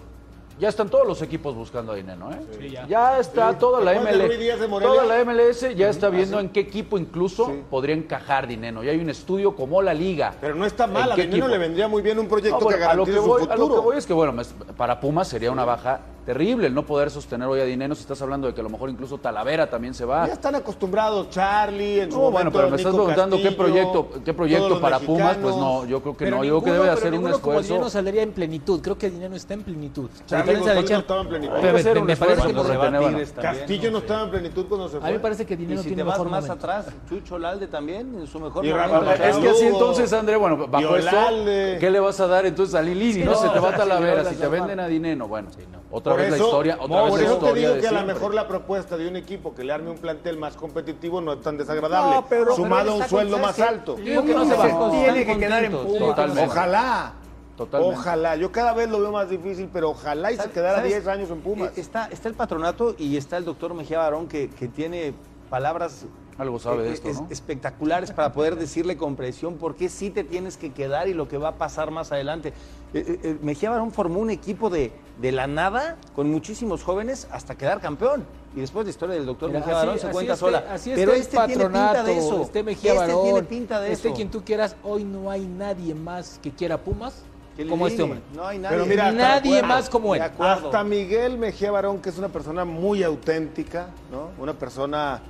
[0.59, 2.39] ya están todos los equipos buscando a dinero, ¿eh?
[2.61, 2.87] Sí, ya.
[2.87, 3.19] ya.
[3.19, 3.57] está Sí.
[3.59, 4.83] toda la ¿Te acuerdas de MLS.
[4.83, 6.45] Toda la MLS ya está Ah, viendo sí.
[6.45, 7.63] en qué equipo incluso Sí.
[7.69, 8.85] podría encajar dinero.
[8.85, 10.33] Y hay un estudio como la liga.
[10.41, 11.49] Pero no está mal, ¿En a equipo?
[11.49, 13.41] le vendría muy bien un proyecto No, bueno, que a lo garantice que, su voy,
[13.41, 13.53] futuro.
[13.55, 14.43] a lo que voy es que, bueno,
[14.77, 18.21] para Pumas sería una baja terrible el no poder sostener hoy a dinero si estás
[18.23, 20.27] hablando de que a lo mejor incluso Talavera también se va.
[20.27, 24.33] Ya están acostumbrados, Charlie, en su No, bueno, pero me estás preguntando qué proyecto, qué
[24.35, 27.15] proyecto para Pumas, pues no, yo creo que pero no, yo creo que debe hacer
[27.15, 27.63] un esfuerzo.
[27.75, 28.81] Dineno saldría en plenitud.
[28.81, 30.09] Creo que Dineno está en plenitud.
[30.11, 31.55] A Charlie diferencia de González no estaba en plenitud.
[31.61, 33.19] Pero me- parece que por no- retener, bueno.
[33.41, 34.05] Castillo no sé.
[34.05, 35.09] estaba en plenitud cuando se A fue.
[35.09, 36.67] mí me parece que si tiene te vas mejor más momento.
[36.67, 39.13] atrás, Chucho Lalde también, en su mejor Y momento.
[39.13, 41.77] Es que así entonces, André, bueno, bajo eso, Violalde.
[41.81, 43.25] ¿qué le vas a dar entonces a Lilini?
[43.25, 45.49] No, no, se te va sea, Talavera, si no, te no, venden a dinero, bueno,
[45.91, 47.93] otra Por vez la eso- historia, otra por vez la eso te digo que a
[47.93, 51.33] lo mejor la propuesta de un equipo que le arme un plantel más competitivo no
[51.35, 53.97] es tan desagradable, No, pero- sumado pero a un sueldo más alto.
[53.99, 54.91] Yo digo que no se va.
[54.91, 55.73] Tiene que quedar en.
[55.73, 56.51] Totalmente.
[56.51, 57.13] Ojalá.
[57.57, 57.97] Totalmente.
[57.97, 58.37] Ojalá.
[58.37, 60.91] Yo cada vez lo veo más difícil, pero ojalá y se quedara ¿Sabes?
[60.93, 61.69] 10 años en Pumas.
[61.77, 65.15] Eh, Está, está el patronato y está el doctor Mejía Barón que, que tiene
[65.51, 66.05] palabras
[66.37, 67.29] Algo sabe de eh, esto, es- ¿no?
[67.31, 71.29] espectaculares para poder decirle con presión por qué sí te tienes que quedar y lo
[71.29, 72.53] que va a pasar más adelante.
[72.93, 77.81] Eh, Mejía Barón formó un equipo de, de la nada con muchísimos jóvenes hasta quedar
[77.81, 78.25] campeón.
[78.57, 80.65] Y después la historia del doctor Mira, Mejía así- Barón se cuenta esté- sola.
[80.71, 82.43] Así Pero este tiene pinta de eso.
[82.43, 84.17] Esté Mejía este Barón, tiene pinta de esté eso.
[84.17, 84.77] quien tú quieras.
[84.85, 87.23] Hoy no hay nadie más que quiera Pumas
[87.69, 88.21] como este hombre.
[88.35, 88.77] No hay nadie.
[88.77, 90.23] Pero mira, nadie más como él.
[90.23, 94.31] Hasta Miguel Mejía Barón, que es una persona muy auténtica, ¿no?
[94.43, 95.21] Una persona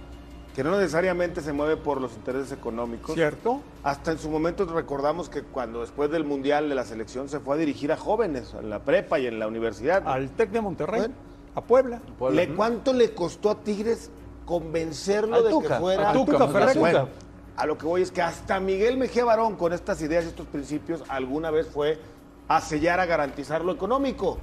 [0.55, 3.15] que no necesariamente se mueve por los intereses económicos.
[3.15, 3.61] ¿Cierto?
[3.83, 7.57] Hasta en su momento recordamos que cuando después del Mundial de la selección se fue
[7.57, 10.07] a dirigir a jóvenes en la prepa y en la universidad.
[10.07, 11.15] Al TEC de Monterrey, Bueno.
[11.57, 12.01] a Puebla.
[12.19, 12.43] Puebla.
[12.43, 14.11] ¿Le, ¿Cuánto le costó a Tigres
[14.47, 16.79] convencerlo Al de Tuca, que fuera al Tuca, bien.
[16.79, 17.09] Bueno,
[17.57, 20.47] a lo que voy es que hasta Miguel Mejía Barón con estas ideas y estos
[20.47, 21.99] principios alguna vez fue
[22.47, 24.39] a sellar, a garantizar lo económico.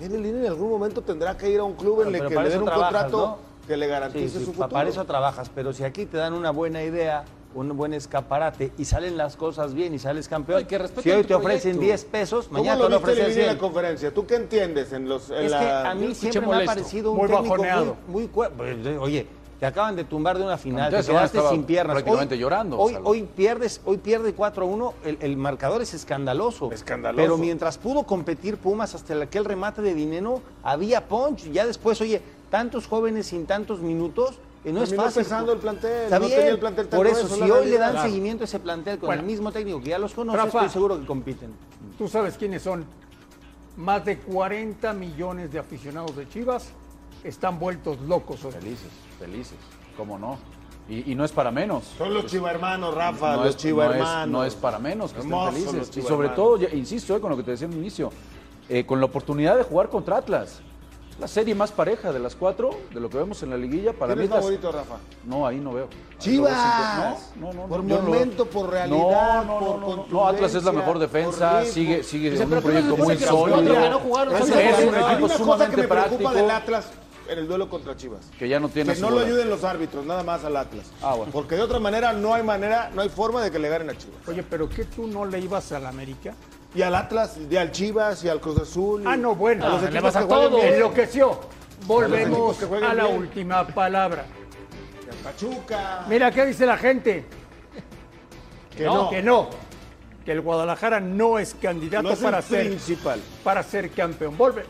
[0.00, 2.48] Viene Lini en algún momento tendrá que ir a un club en el que le
[2.48, 3.49] den un trabajas, contrato ¿no?
[3.70, 4.68] Que le garantice sí, su pa- futuro.
[4.70, 8.84] para eso trabajas, pero si aquí te dan una buena idea, un buen escaparate y
[8.84, 10.66] salen las cosas bien y sales campeón,
[11.02, 11.80] si hoy te ofrecen proyecto.
[11.80, 13.54] 10 pesos, ¿Cómo mañana lo te van a viste ofrecer Lini en 100.
[13.54, 14.12] la conferencia?
[14.14, 17.12] ¿Tú qué entiendes en los en Es la- que a mí siempre me ha parecido
[17.12, 17.96] un muy técnico bajoneado.
[18.08, 18.50] muy, muy pues,
[18.98, 19.26] Oye,
[19.60, 21.94] te acaban de tumbar de una final, Entonces, te quedaste sin piernas.
[21.94, 26.72] prácticamente llorando, Hoy, hoy pierdes, hoy pierde 4-1, el, el marcador es escandaloso.
[26.72, 27.22] Escandaloso.
[27.22, 31.52] Pero mientras pudo competir Pumas hasta aquel remate de dinero, había punch.
[31.52, 35.22] Ya después, oye, tantos jóvenes sin tantos minutos, eh, no es fácil.
[35.24, 37.66] pesando el plantel, Está no bien, tenía el plantel tan Por eso, grueso, si hoy
[37.68, 39.20] le dan seguimiento a ese plantel con Bueno.
[39.20, 40.58] el mismo técnico que ya los conoce, Rafa.
[40.60, 41.50] estoy seguro que compiten.
[41.98, 42.84] Tú sabes quiénes son.
[43.76, 46.68] Más de 40 millones de aficionados de Chivas
[47.24, 48.52] están vueltos locos hoy.
[48.52, 48.88] Felices,
[49.20, 49.56] felices,
[49.96, 50.38] cómo no.
[50.88, 51.84] Y, y no es para menos.
[51.96, 55.20] Son los chiva hermanos, Rafa, no los es, chiva no no es para menos que
[55.20, 55.96] estén felices.
[55.96, 58.10] Y sobre todo, ya- insisto, eh, con lo que te decía al inicio,
[58.68, 60.60] eh, con la oportunidad de jugar contra Atlas.
[61.20, 64.14] La serie más pareja de las cuatro, de lo que vemos en la liguilla, para
[64.14, 64.96] ¿Quién mí es las- favorito, Rafa?
[65.26, 65.86] No, ahí no veo.
[66.18, 67.30] Chivas.
[67.38, 67.66] No, no, no.
[67.68, 72.02] Por no momento, por realidad, No, no, por no, Atlas es la mejor defensa, sigue,
[72.02, 73.60] sigue en pero un ¿qué no se proyecto muy sólido.
[74.40, 76.30] es un equipo sumamente práctico.
[76.32, 76.90] del Atlas
[77.30, 78.28] en el duelo contra Chivas.
[78.38, 80.90] Que ya no tiene Que no lo ayuden los árbitros, nada más al Atlas.
[81.02, 81.32] Ah, bueno.
[81.32, 83.96] Porque de otra manera no hay manera, no hay forma de que le ganen a
[83.96, 84.18] Chivas.
[84.26, 86.34] Oye, pero ¿qué tú no le ibas al América?
[86.74, 89.02] Y al Atlas, y al Chivas, y al Cruz Azul.
[89.02, 89.64] y Ah, no, bueno.
[89.66, 90.56] A los le equipos vas a todo.
[90.56, 90.74] bien.
[90.74, 91.40] Enloqueció.
[91.86, 93.16] Volvemos a la bien.
[93.18, 94.24] última palabra.
[95.06, 96.04] Y al Pachuca.
[96.08, 97.24] Mira, ¿qué dice la gente?
[98.76, 99.10] que no.
[99.10, 99.50] Que no.
[100.24, 103.20] Que el Guadalajara no es candidato No es para el ser principal.
[103.42, 104.36] para ser campeón.
[104.36, 104.64] Volve.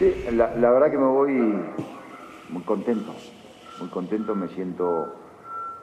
[0.00, 1.62] Sí, la, verdad que me voy
[2.48, 3.12] muy contento,
[3.78, 5.08] muy contento, me siento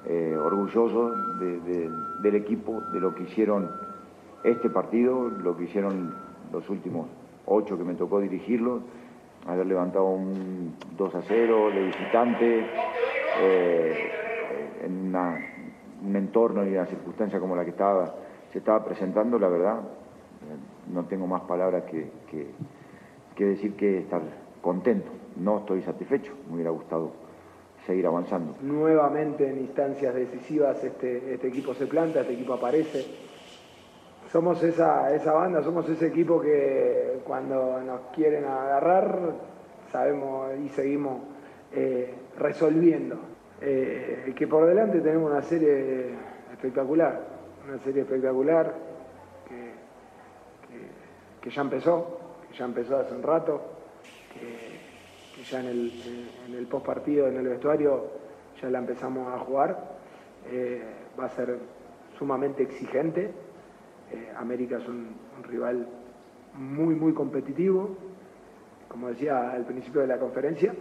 [0.07, 3.69] eh, orgulloso de- de- del equipo, de lo que hicieron
[4.43, 6.09] este partido, lo que hicieron
[6.51, 7.09] los últimos
[7.45, 8.81] ocho que me tocó dirigirlo,
[9.45, 12.67] haber levantado un 2 a 0 de visitante
[13.35, 13.93] eh,
[14.81, 15.37] en una-
[16.03, 18.15] un entorno y una circunstancia como la que estaba,
[18.51, 22.09] se estaba presentando, la verdad, eh, no tengo más palabras que
[23.37, 24.21] que decir que estar
[24.61, 25.09] contento.
[25.37, 27.11] No estoy satisfecho, me hubiera gustado
[27.85, 28.55] seguir avanzando.
[28.61, 33.05] Nuevamente en instancias decisivas este, este equipo se planta, este equipo aparece.
[34.31, 39.35] Somos esa, banda, somos ese equipo que cuando nos quieren agarrar
[39.91, 41.21] sabemos y seguimos
[41.73, 43.17] eh, resolviendo.
[43.61, 46.09] Eh, que por delante tenemos una serie
[46.51, 47.21] espectacular,
[47.67, 48.75] una serie espectacular
[51.41, 52.26] que, ya empezó,
[52.57, 53.61] ya empezó hace un rato,
[54.33, 55.91] que, ya en el,
[56.47, 58.07] en el post partido, en el vestuario,
[58.61, 59.97] ya la empezamos a jugar.
[60.49, 60.81] Eh,
[61.19, 61.59] va a ser
[62.17, 63.33] sumamente exigente.
[64.11, 65.87] Eh, América es un, un rival
[66.53, 67.95] muy, muy competitivo,
[68.87, 70.73] como decía al principio de la conferencia,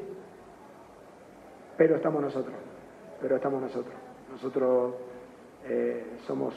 [1.76, 2.56] pero estamos nosotros,
[3.20, 3.94] pero estamos nosotros.
[4.30, 4.94] Nosotros
[5.64, 6.54] eh, somos,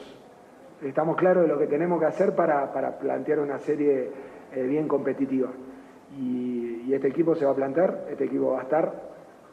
[0.82, 4.10] estamos claros de lo que tenemos que hacer para, para plantear una serie
[4.52, 5.50] eh, bien competitiva.
[6.16, 8.92] Y, este equipo se va a plantar, este equipo va a estar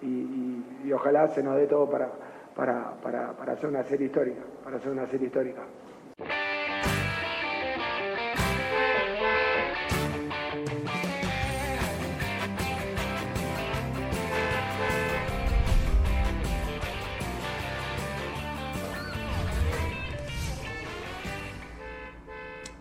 [0.01, 2.09] y, y- y ojalá se nos dé todo para,
[2.55, 5.61] para, para, para hacer una serie histórica, para hacer una serie histórica.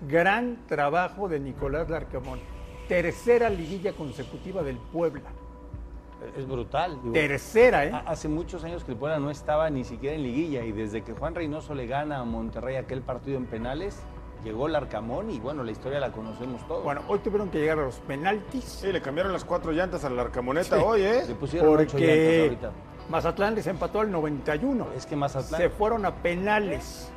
[0.09, 2.39] Gran trabajo de Nicolás Larcamón.
[2.89, 5.31] Tercera liguilla consecutiva del Puebla.
[6.37, 6.99] Es brutal.
[7.03, 7.13] digo.
[7.13, 7.91] Tercera, ¿eh?
[7.93, 11.03] Ha- Hace muchos años que el Puebla no estaba ni siquiera en liguilla y desde
[11.03, 13.99] que Juan Reynoso le gana a Monterrey aquel partido en penales,
[14.45, 16.85] llegó el Arcamón y bueno, la historia la conocemos todos.
[16.85, 20.11] Bueno, hoy tuvieron que llegar a los penaltis Sí, le cambiaron las cuatro llantas a
[20.11, 20.83] la arcamoneta Sí.
[20.85, 21.23] hoy, ¿eh?
[21.29, 22.71] le pusieron ocho llantas porque ahorita.
[23.11, 24.89] Mazatlán les empató al 91.
[24.97, 25.61] Es que Mazatlán...
[25.61, 27.13] Se fueron a penales.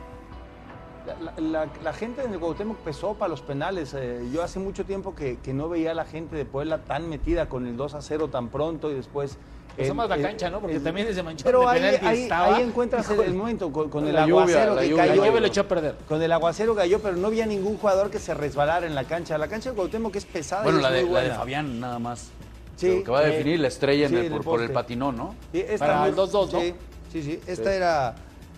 [1.21, 3.93] La, la- la- la gente en el Cuauhtémoc pesó para los penales.
[3.97, 7.09] eh, yo hace mucho tiempo que, que no veía a la gente de Puebla tan
[7.09, 9.37] metida con el 2 a 0 tan pronto y después...
[9.75, 10.59] Pesó el- más la el- cancha, ¿no?
[10.59, 12.55] Porque el- también ese manchón Pero de ahí, ahí- estaba.
[12.57, 15.05] ahí encuentras el, el momento con, con el La lluvia, aguacero la que lluvia.
[15.05, 15.25] La cayó.
[15.25, 15.95] lluvia lo echó a perder.
[16.07, 19.37] Con el aguacero cayó, pero no había ningún jugador que se resbalara en la cancha.
[19.37, 21.39] La cancha de Cuauhtémoc es pesada Bueno, y la es de, muy la de buena.
[21.39, 22.29] Fabián nada más.
[22.75, 24.59] Sí, que va a eh, definir la estrella en sí, el- en por, el por
[24.61, 24.73] el poste.
[24.73, 25.35] patinón, ¿no?
[25.53, 26.59] Sí, esta Para el 2-2, ¿no?
[26.59, 26.73] Sí,
[27.11, 27.39] sí, sí.
[27.47, 28.15] Esta era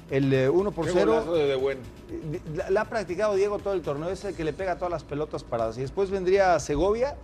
[0.09, 1.11] El eh, 1 por Qué 0.
[1.11, 1.77] golazo de De Buen.
[2.55, 5.03] La, la ha practicado Diego todo el torneo, es el que le pega todas las
[5.03, 5.77] pelotas paradas.
[5.77, 7.15] Y después vendría Segovia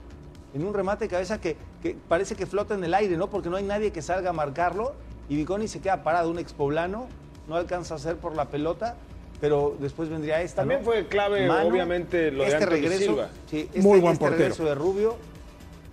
[0.53, 3.29] en un remate de cabeza que, que parece que flota en el aire, ¿no?
[3.29, 4.93] Porque no hay nadie que salga a marcarlo.
[5.29, 7.07] Y Viconi se queda parado, un expoblano,
[7.49, 8.95] no alcanza a hacer por la pelota,
[9.41, 10.61] pero después vendría esta.
[10.61, 10.85] También ¿no?
[10.85, 13.29] fue clave, obviamente, lo de este Anthony regreso, Silva.
[13.49, 14.43] sí, este, Muy buen este portero.
[14.43, 15.17] regreso de Rubio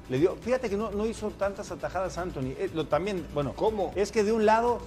[0.08, 0.36] le dio.
[0.36, 2.54] Fíjate que no, no hizo tantas atajadas Anthony.
[2.58, 3.92] Eh, lo también, bueno, ¿Cómo?
[3.96, 4.78] Es que de un lado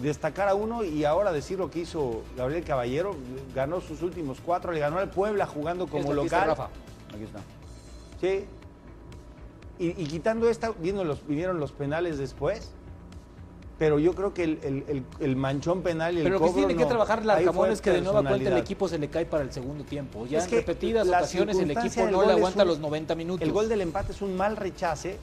[0.00, 3.14] destacar a uno y ahora decir lo que hizo Gabriel Caballero,
[3.54, 6.48] ganó sus últimos cuatro, le ganó al Puebla jugando como Esto local.
[6.48, 6.68] Rafa.
[7.14, 7.40] Aquí está.
[8.20, 8.44] Sí.
[9.78, 12.70] Y, y quitando esta, viendo los, vinieron los penales después.
[13.76, 16.46] Pero yo creo que el, el- el- el manchón penal y el Pero lo que
[16.46, 19.08] sí cobro tiene que trabajar Larcamón es que de nueva cuenta el equipo se le
[19.08, 20.26] cae para el segundo tiempo.
[20.26, 23.42] Ya Es en que repetidas ocasiones el equipo no le aguanta un- los 90 minutos.
[23.44, 25.18] El gol del empate es un mal rechace.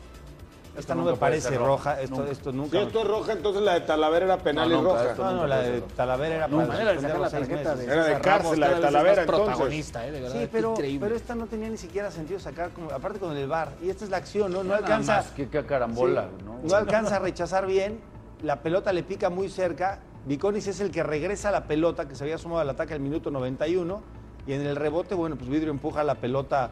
[0.77, 1.95] Esta no me parece roja.
[1.95, 2.01] roja.
[2.01, 2.31] Esto, Nunca.
[2.31, 2.81] esto Si nunca.
[2.81, 5.31] esto es roja, entonces la de Talavera era penal No, y nunca, roja.
[5.31, 5.81] No, no, la de.
[5.81, 7.91] Talavera era para manera de sacar la tarjeta de meses.
[7.91, 9.45] Era de cárcel, la de Talavera, entonces.
[9.45, 12.89] protagonista, eh, de verdad, Sí, pero, pero esta no tenía ni siquiera sentido sacar, como-
[12.91, 13.69] aparte con el bar.
[13.83, 14.63] Y esta es la acción, ¿no?
[14.63, 15.25] No alcanza.
[15.35, 16.59] qué- qué carambola, Sí, ¿no?
[16.69, 17.99] no alcanza a rechazar bien.
[18.41, 19.99] La pelota le pica muy cerca.
[20.25, 23.29] Viconis es el que regresa la pelota que se había sumado al ataque al minuto
[23.29, 24.01] 91.
[24.47, 26.69] Y en el rebote, bueno, pues Vidrio empuja la pelota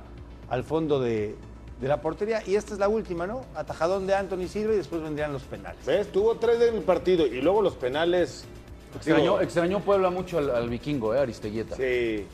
[0.49, 1.35] al fondo de,
[1.79, 2.41] de la portería.
[2.45, 3.41] Y esta es la última, ¿no?
[3.55, 5.85] Atajadón de Anthony Silva y después vendrían los penales.
[5.85, 6.11] ¿Ves?
[6.11, 8.45] Tuvo tres en el partido y luego los penales.
[8.95, 11.75] Extrañó, Digo, extrañó Puebla mucho al, al vikingo, eh, Aristeguieta.
[11.75, 11.81] Sí.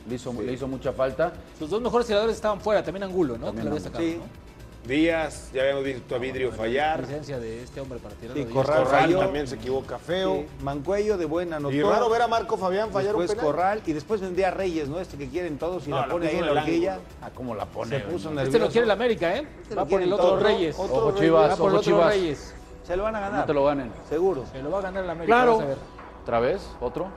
[0.08, 0.38] Le hizo, sí.
[0.42, 1.32] le hizo mucha falta.
[1.58, 3.46] Sus dos mejores tiradores estaban fuera, también Angulo, ¿no?
[3.46, 4.00] También que lo había Angulo.
[4.00, 4.16] sacado, Sí.
[4.18, 4.45] ¿no?
[4.86, 7.00] Díaz, ya habíamos visto a Vidrio La fallar.
[7.00, 9.18] licencia de este hombre para tirar Sí, Corral Corral falló.
[9.18, 10.36] también se equivoca feo.
[10.36, 11.74] Sí, Mancuello de buena anotó.
[11.74, 13.52] Y raro ver a Marco Fabián fallar un Después penal.
[13.52, 15.00] Corral y después vendría Reyes, ¿no?
[15.00, 16.98] Este que quieren todos y No, la la pone ahí en la horquilla.
[17.20, 17.90] Ah, cómo la pone.
[17.98, 18.42] Se puso nervioso.
[18.46, 19.46] Este lo quiere el América, ¿eh?
[19.62, 20.38] Este Va lo por el otro.
[20.38, 20.76] Reyes.
[20.78, 21.12] Otro Ojo.
[21.18, 22.08] Chivas, Va por el ojo Chivas.
[22.14, 22.54] Reyes.
[22.84, 23.40] Se lo van a ganar.
[23.40, 23.92] No te lo ganen.
[24.08, 24.44] Seguro.
[24.52, 25.34] Se lo va a ganar el América.
[25.36, 25.56] Claro.
[25.56, 25.78] vas a ver.
[26.22, 26.70] ¿Otra vez?
[26.80, 27.08] ¿Otro?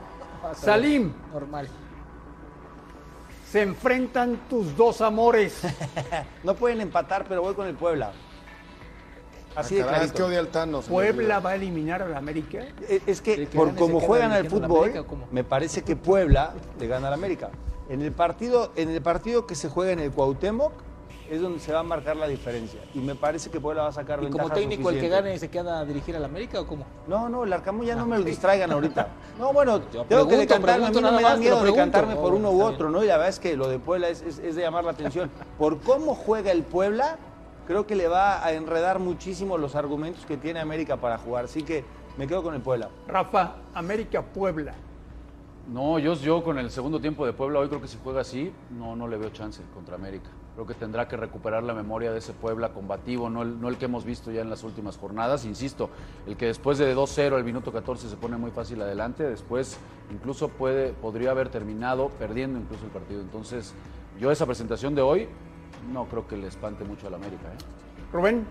[0.55, 1.13] Salim.
[1.31, 1.67] Normal.
[3.51, 5.61] Se enfrentan tus dos amores.
[6.43, 8.11] No pueden empatar, pero voy con el Puebla.
[9.55, 10.81] Así de Ah, es que odia al Tano.
[10.81, 12.59] Puebla va a eliminar al América.
[12.87, 16.87] Es- Es que Sí, que por como juegan al fútbol, me parece que Puebla le
[16.87, 17.49] gana al América.
[17.89, 20.71] En el partido, en el partido que se juega en el Cuauhtémoc
[21.29, 22.79] es donde se va a marcar la diferencia.
[22.93, 25.37] Y me parece que Puebla va a sacar ¿Y ventaja como técnico el que gane
[25.37, 26.85] se queda a dirigir al América o cómo?
[27.07, 29.07] No, no, el Arcamón ya no me lo distraigan ahorita.
[29.39, 30.85] No, bueno, tengo que pregunto, decantarme.
[30.87, 31.65] A mí no me da miedo pregunto.
[31.75, 33.03] decantarme por Oh, uno u otro, ¿no?
[33.03, 35.31] Y la verdad es que lo de Puebla es, es- es de llamar la atención.
[35.57, 37.17] Por cómo juega el Puebla,
[37.65, 41.45] creo que le va a enredar muchísimo los argumentos que tiene América para jugar.
[41.45, 41.85] Así que
[42.17, 42.89] me quedo con el Puebla.
[43.07, 44.73] Rafa, América Puebla.
[45.71, 48.51] No, yo, yo con el segundo tiempo de Puebla, hoy creo que si juega así,
[48.71, 50.29] no, no le veo chance contra América.
[50.59, 53.77] Creo que tendrá que recuperar la memoria de ese Puebla combativo, no el, no el
[53.77, 55.45] que hemos visto ya en las últimas jornadas.
[55.45, 55.89] Insisto,
[56.27, 59.77] el que después de 2-0 al minuto 14 se pone muy fácil adelante, después
[60.11, 63.21] incluso puede, podría haber terminado perdiendo incluso el partido.
[63.21, 63.73] Entonces,
[64.19, 65.29] yo esa presentación de hoy
[65.93, 67.47] no creo que le espante mucho al América.
[67.53, 68.11] ¿eh?
[68.11, 68.45] Rubén,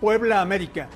[0.00, 0.88] Puebla América.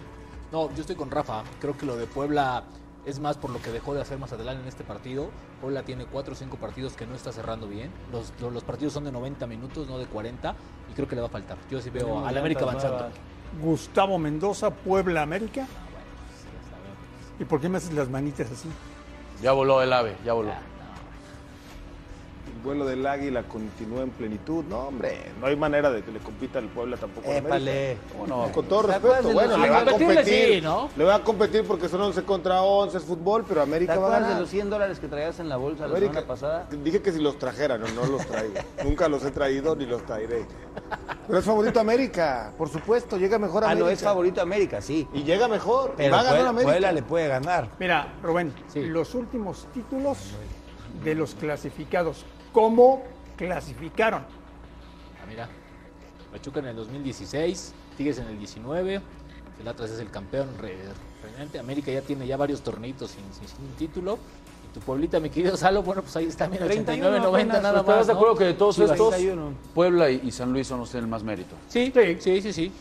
[0.51, 1.43] No, yo estoy con Rafa.
[1.61, 2.65] Creo que lo de Puebla
[3.05, 5.31] es más por lo que dejó de hacer más adelante en este partido.
[5.61, 7.91] Puebla tiene cuatro o cinco partidos que no está cerrando bien.
[8.13, 10.55] Los, los, los partidos son de 90 minutos, no de 40.
[10.91, 11.59] Y creo que le va a faltar.
[11.71, 12.99] Yo sí veo Tenemos al América avanzando.
[12.99, 13.15] nuevas.
[13.61, 15.67] Gustavo Mendoza, Puebla América.
[17.39, 18.69] ¿Y por qué me haces las manitas así?
[19.43, 20.51] Ya voló el ave, ya voló.
[20.51, 20.57] El
[22.63, 24.65] vuelo del águila continúa en plenitud.
[24.65, 27.31] No, hombre, no hay manera de que le compita al Puebla tampoco.
[27.31, 27.97] Épale.
[28.13, 28.53] ¿Cómo no?
[28.53, 30.55] Con todo ¿Te acuerdas respeto, bueno, le va a competir.
[30.55, 30.89] sí, ¿no?
[30.97, 34.07] Le va a competir porque son 11 contra 11, es fútbol, pero ¿Te América va
[34.09, 34.35] a ganar.
[34.35, 36.67] de los 100 dólares que traías en la bolsa la América- semana pasada?
[36.71, 38.55] Dije que si los trajera, no, no los traigo.
[38.85, 40.47] Nunca los he traído ni los traeré.
[41.27, 43.85] Pero es favorito América, por supuesto, llega mejor Ah, América.
[43.87, 45.07] no, es favorito América, sí.
[45.13, 46.71] Y llega mejor, Pero va a ganar Puebla, América.
[46.73, 47.69] Puebla le puede ganar.
[47.79, 48.83] Mira, Rubén, Sí.
[48.83, 50.19] los últimos títulos
[51.05, 52.25] de los clasificados.
[52.53, 53.03] ¿Cómo
[53.37, 54.23] clasificaron?
[54.23, 55.49] Ah, mira.
[56.31, 59.01] Pachuca en el 2016, Tigres en el 19.
[59.61, 60.77] El Atlas es el campeón re-
[61.23, 61.59] reinante.
[61.59, 64.19] América ya tiene ya varios torneitos sin, sin- sin título.
[64.69, 67.63] Y tu Pueblita, mi querido Salo, bueno, pues ahí está, mira, 31 89, 90 apenas,
[67.63, 67.95] nada ¿Pero más.
[68.01, 68.19] ¿Estás de ¿no?
[68.19, 68.91] acuerdo que de todos Chivas.
[68.93, 69.53] estos, 31.
[69.75, 71.55] Puebla y, y San Luis son los que tienen más mérito?
[71.69, 72.17] Sí, Sí.
[72.19, 72.73] sí, sí, sí.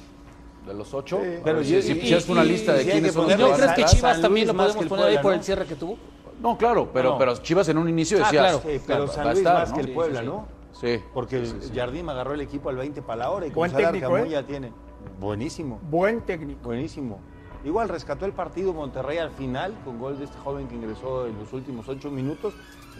[0.65, 1.19] De los ocho.
[1.21, 1.29] Sí.
[1.43, 3.57] Pero si, y- si es una y- lista de quiénes son los ¿Y ponerle no
[3.57, 5.37] que a crees que Chivas también lo podemos poner ahí por ¿no?
[5.37, 5.97] el cierre que tuvo?
[6.41, 7.17] No, claro, pero, No.
[7.17, 8.43] pero Chivas en un inicio Ah, decías.
[8.43, 8.61] claro.
[8.65, 9.75] Sí, pero San Luis estar, más ¿no?
[9.75, 10.31] que el Puebla, sí, sí.
[10.31, 10.47] ¿no?
[10.73, 11.03] Sí.
[11.13, 11.73] Porque Sí, sí, sí.
[11.75, 14.29] Jardim agarró el equipo al 20 para la hora y Buen Gonzalo técnico, ¿eh?
[14.29, 14.71] ya tiene.
[15.19, 16.61] Buenísimo, Buen técnico.
[16.63, 17.19] buenísimo.
[17.63, 21.37] Igual rescató el partido Monterrey al final con gol de este joven que ingresó en
[21.37, 22.53] los últimos ocho minutos.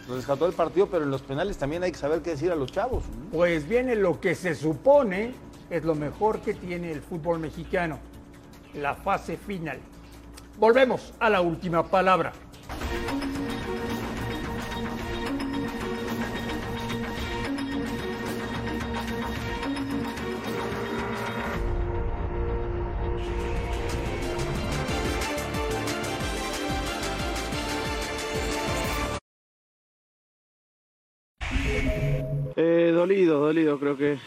[0.08, 2.70] Rescató el partido, pero en los penales también hay que saber qué decir a los
[2.70, 3.02] chavos.
[3.32, 5.34] Pues viene lo que se supone
[5.70, 7.98] es lo mejor que tiene el fútbol mexicano,
[8.74, 9.78] la fase final.
[10.58, 12.32] Volvemos a la última palabra.
[32.54, 34.18] Eh, dolido, dolido, creo que,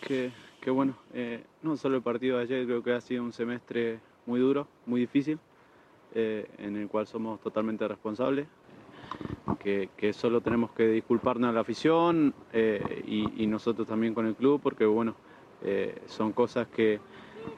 [0.00, 3.32] que, que bueno, eh, no solo el partido de ayer, creo que ha sido un
[3.32, 5.38] semestre muy duro, muy difícil
[6.14, 8.46] eh, en el cual somos totalmente responsables,
[9.58, 14.26] que, que solo tenemos que disculparnos a la afición eh, y, y nosotros también con
[14.26, 15.14] el club, porque bueno,
[15.62, 17.00] eh, son cosas que,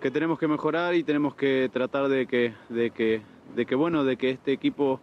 [0.01, 3.23] que tenemos que mejorar y tenemos que tratar de que, de que,
[3.55, 5.01] de que bueno, de que este equipo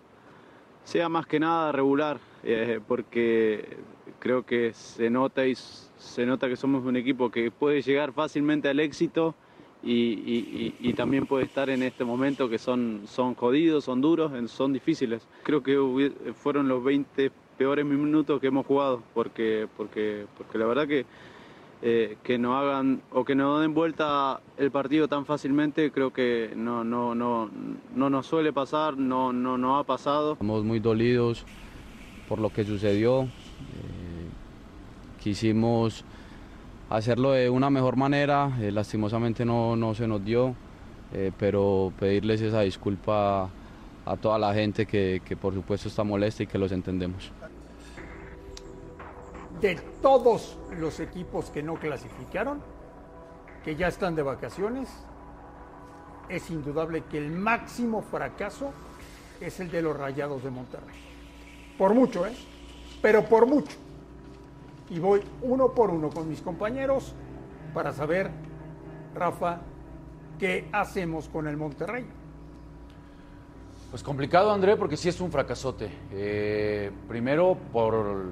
[0.84, 3.78] sea más que nada regular, eh, porque
[4.20, 8.70] creo que se nota y se nota que somos un equipo que puede llegar fácilmente
[8.70, 9.36] al éxito
[9.82, 15.26] y, también puede estar en este momento que son, son jodidos, son duros, son difíciles.
[15.44, 20.88] Creo que fueron los 20 peores minutos que hemos jugado, porque, porque, porque la verdad
[20.88, 21.06] que
[21.82, 26.52] eh, que no hagan o que no den vuelta el partido tan fácilmente creo que
[26.54, 27.50] no no no
[27.96, 31.46] no nos suele pasar no no no ha pasado Estamos muy dolidos
[32.30, 33.24] por lo que sucedió.
[33.24, 33.28] Eh,
[35.20, 36.06] quisimos
[36.90, 40.56] hacerlo de una mejor manera, eh, lastimosamente no, no se nos dio,
[41.14, 43.50] eh, pero pedirles esa disculpa
[44.06, 47.32] a toda la gente que, que por supuesto está molesta y que los entendemos.
[49.62, 52.62] De todos los equipos que no clasificaron,
[53.64, 54.90] que ya están de vacaciones,
[56.30, 58.72] es indudable que el máximo fracaso
[59.42, 60.98] es el de los Rayados de Monterrey.
[61.78, 62.36] Por mucho, ¿eh?
[63.02, 63.78] Pero por mucho.
[64.90, 67.14] Y voy uno por uno con mis compañeros
[67.74, 68.32] para saber,
[69.14, 69.62] Rafa,
[70.40, 72.06] qué hacemos con el Monterrey.
[73.92, 75.90] Pues complicado, André, porque sí es un fracasote.
[76.12, 78.32] Eh, primero, por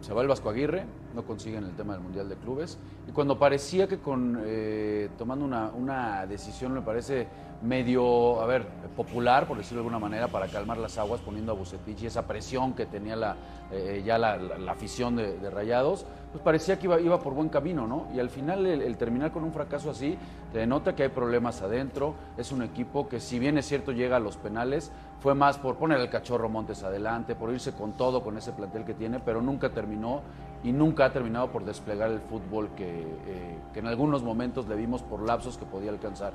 [0.00, 2.78] se va el Vasco Aguirre, no consiguen el tema del Mundial de Clubes.
[3.08, 7.26] Y cuando parecía que con eh, tomando una, una decisión, me parece
[7.62, 11.54] medio, a ver, popular, por decirlo de alguna manera, para calmar las aguas, poniendo a
[11.54, 13.36] Bucetich y esa presión que tenía la,
[13.70, 17.86] eh, ya la, la- afición de, Rayados, pues parecía que iba, iba por buen camino,
[17.86, 18.08] ¿no?
[18.14, 20.18] Y al final el, el terminar con un fracaso así,
[20.52, 24.16] te denota que hay problemas adentro, es un equipo que si bien es cierto llega
[24.16, 28.24] a los penales, fue más por poner el cachorro Montes adelante, por irse con todo
[28.24, 30.22] con ese plantel que tiene, pero nunca terminó
[30.64, 34.76] y nunca ha terminado por desplegar el fútbol que, eh, que en algunos momentos le
[34.76, 36.32] vimos por lapsos que podía alcanzar.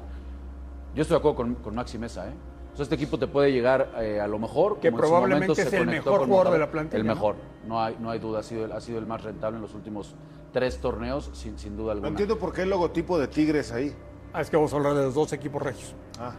[0.96, 2.34] Yo estoy de acuerdo con, con Maxi Mesa, ¿eh?
[2.74, 4.80] O sea, este equipo te puede llegar eh, a lo mejor.
[4.80, 7.14] Que como en su probablemente es se el mejor jugador de la plantilla, El ¿no?
[7.16, 7.36] mejor,
[7.68, 9.74] no hay, no hay duda, ha sido, el- ha sido el más rentable en los
[9.74, 10.14] últimos
[10.54, 12.10] tres torneos, sin, sin duda No alguna.
[12.10, 13.96] entiendo por qué el logotipo de Tigres ahí.
[14.34, 15.96] Ah, es que vamos a hablar de los dos equipos regios.
[16.20, 16.34] Ah.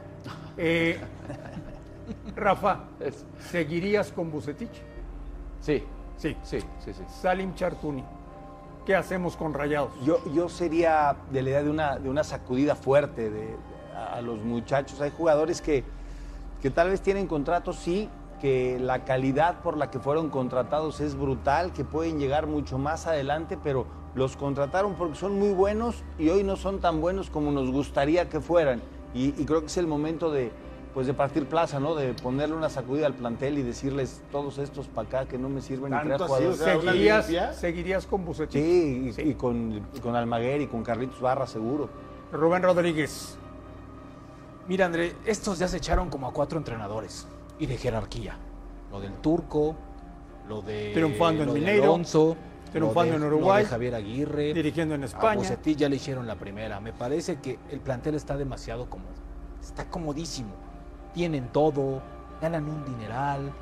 [0.56, 1.00] Eh,
[2.36, 2.84] Rafa,
[3.50, 4.70] ¿seguirías con Bucetich?
[5.60, 5.82] Sí,
[6.18, 6.36] Sí.
[6.42, 7.02] sí, sí, sí.
[7.22, 8.04] Salim Chartuni,
[8.84, 9.92] ¿qué hacemos con Rayados?
[10.04, 13.56] Yo, yo sería de la idea de una, de una sacudida fuerte de,
[13.96, 15.00] a, a los muchachos.
[15.00, 15.84] Hay jugadores que,
[16.60, 21.16] que tal vez tienen contratos, sí, que la calidad por la que fueron contratados es
[21.16, 26.28] brutal, que pueden llegar mucho más adelante, pero los contrataron porque son muy buenos y
[26.30, 28.82] hoy no son tan buenos como nos gustaría que fueran.
[29.14, 30.50] Y, y creo que es el momento de,
[30.94, 31.94] pues de partir plaza, ¿no?
[31.94, 35.60] De ponerle una sacudida al plantel y decirles todos estos para acá que no me
[35.60, 36.32] sirven ni ¿Tanto traer así?
[36.32, 36.58] O jugadores.
[36.58, 37.56] sea, ¿Seguirías?
[37.56, 38.52] ¿Seguirías con Bucetich?
[38.62, 41.88] Sí, y, y con, y con Almaguer y con Carlitos Barra seguro.
[42.32, 43.36] Rubén Rodríguez,
[44.66, 47.26] Mira, André, estos ya se echaron como a cuatro entrenadores
[47.58, 48.36] y de jerarquía.
[48.92, 49.74] Lo del Turco,
[50.46, 52.36] lo de, Triunfando en lo Mineiro, Alonso,
[52.70, 55.36] triunfando lo de- en Uruguay, lo de Javier Aguirre, dirigiendo en a España.
[55.36, 56.80] Bucetich ya le hicieron la primera.
[56.80, 59.08] Me parece que el plantel está demasiado cómodo.
[59.62, 60.50] Está comodísimo.
[61.18, 62.00] Tienen todo,
[62.40, 63.52] ganan un dineral.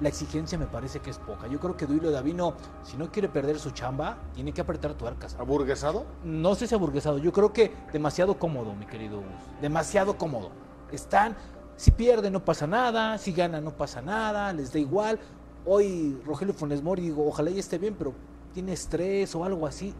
[0.00, 1.48] La exigencia me parece que es poca.
[1.48, 5.34] Yo creo que Duilo Davino, si no quiere perder su chamba, tiene que apretar tuercas.
[5.36, 6.06] ¿Aburguesado?
[6.22, 9.26] No sé si aburguesado, yo creo que demasiado cómodo, mi querido Gus.
[9.60, 10.52] Demasiado cómodo.
[10.92, 11.34] Están,
[11.74, 15.18] si pierden no pasa nada, si ganan no pasa nada, les da igual.
[15.66, 18.14] Hoy Rogelio Funes Mori, digo, ojalá ya esté bien, pero
[18.54, 19.92] tiene estrés o algo así.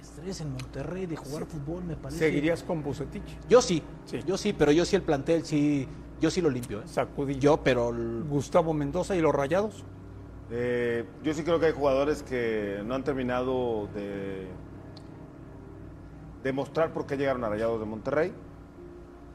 [0.00, 2.18] Estrés en Monterrey de jugar fútbol, me parece.
[2.20, 3.22] ¿seguirías con Bucetich?
[3.50, 4.20] Yo sí, Sí.
[4.26, 5.86] yo sí, pero yo sí el plantel, sí,
[6.22, 6.78] yo sí lo limpio.
[6.80, 6.84] ¿eh?
[6.86, 7.40] Sacudillo.
[7.40, 9.84] Yo, pero el- Gustavo Mendoza y los Rayados.
[10.50, 14.46] Eh, yo sí creo que hay jugadores que no han terminado de
[16.42, 18.32] demostrar por qué llegaron a Rayados de Monterrey.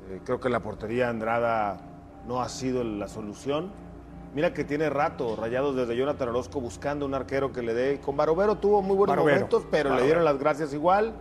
[0.10, 1.80] Eh, creo que la portería Andrada
[2.28, 3.72] no ha sido la solución.
[4.36, 8.00] Mira que tiene rato Rayados desde Jonathan Orozco buscando un arquero que le dé.
[8.00, 9.36] Con Barovero tuvo muy buenos Barovero.
[9.38, 11.14] momentos, pero le dieron las gracias igual.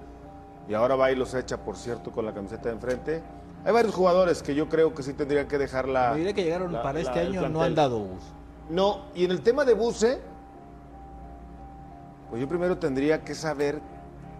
[0.68, 3.22] Y ahora va y los echa, por cierto, con la camiseta de enfrente.
[3.66, 6.12] Hay varios jugadores que yo creo que sí tendrían que dejar la.
[6.12, 8.22] me diré que llegaron la- para la- este año, no han dado Gus.
[8.70, 10.20] No, y en el tema de Buse,
[12.30, 13.80] pues yo primero tendría que saber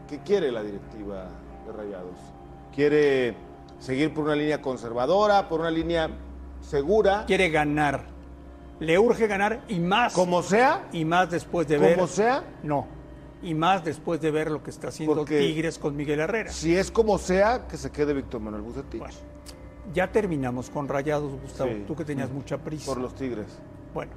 [0.09, 1.27] qué quiere la directiva
[1.67, 2.19] de Rayados.
[2.75, 3.37] ¿Quiere
[3.81, 6.09] seguir por una línea conservadora, por una línea
[6.61, 7.25] segura?
[7.27, 8.05] Quiere ganar.
[8.79, 10.13] Le urge ganar y más.
[10.13, 11.95] Como sea, Y más después de ver.
[11.97, 12.87] como sea, No.
[13.43, 16.51] Y más después de ver lo que está haciendo Porque- Tigres con Miguel Herrera.
[16.51, 19.03] Si es como sea, que se quede Víctor Manuel Bucetich.
[19.93, 21.71] Ya terminamos con Rayados, Gustavo.
[21.71, 21.85] Sí.
[21.87, 22.87] Tú que tenías mucha prisa.
[22.87, 23.47] Por los Tigres.
[23.95, 24.13] Bueno,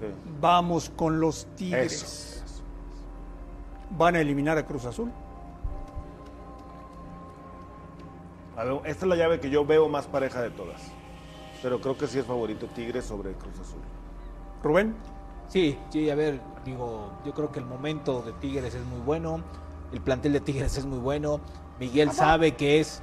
[0.00, 0.06] Sí.
[0.40, 1.92] vamos con los Tigres.
[2.02, 2.62] Eso,
[3.90, 5.12] ¿Van a eliminar a Cruz Azul?
[8.56, 10.82] A ver, esta es la llave que yo veo más pareja de todas.
[11.62, 13.80] Pero creo que sí es favorito Tigres sobre Cruz Azul.
[14.62, 14.94] Rubén.
[15.48, 19.42] Sí, sí, a ver, digo, yo creo que el momento de Tigres es muy bueno,
[19.92, 21.40] el plantel de Tigres es muy bueno,
[21.78, 23.00] Miguel sabe que es,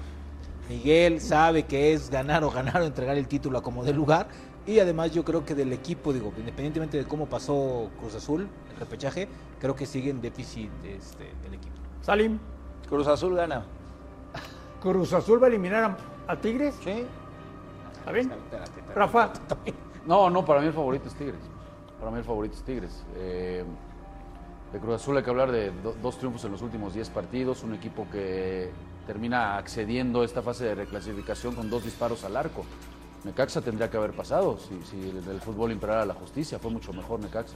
[0.69, 4.27] Miguel sabe que es ganar o ganar o entregar el título a como de lugar,
[4.65, 8.77] y además yo creo que del equipo, digo, independientemente de cómo pasó Cruz Azul, el
[8.77, 9.27] repechaje,
[9.59, 11.75] creo que sigue en déficit este, el equipo.
[12.01, 12.39] Salim.
[12.89, 13.65] Cruz Azul gana.
[14.81, 16.75] ¿Cruz Azul va a eliminar a, a Tigres?
[16.83, 17.05] Sí.
[17.99, 18.31] ¿Está bien?
[18.93, 19.31] Rafa.
[20.05, 21.39] No, no, para mí el favorito es Tigres.
[22.03, 23.01] Para mí el favorito es Tigres.
[23.15, 23.63] Eh,
[24.73, 27.63] de Cruz Azul hay que hablar de do- dos triunfos en los últimos 10 partidos,
[27.63, 28.71] un equipo que
[29.07, 32.65] termina accediendo a esta fase de reclasificación con dos disparos al arco.
[33.23, 36.91] Necaxa tendría que haber pasado si, si el, el fútbol imperara la justicia, fue mucho
[36.91, 37.55] mejor Necaxa.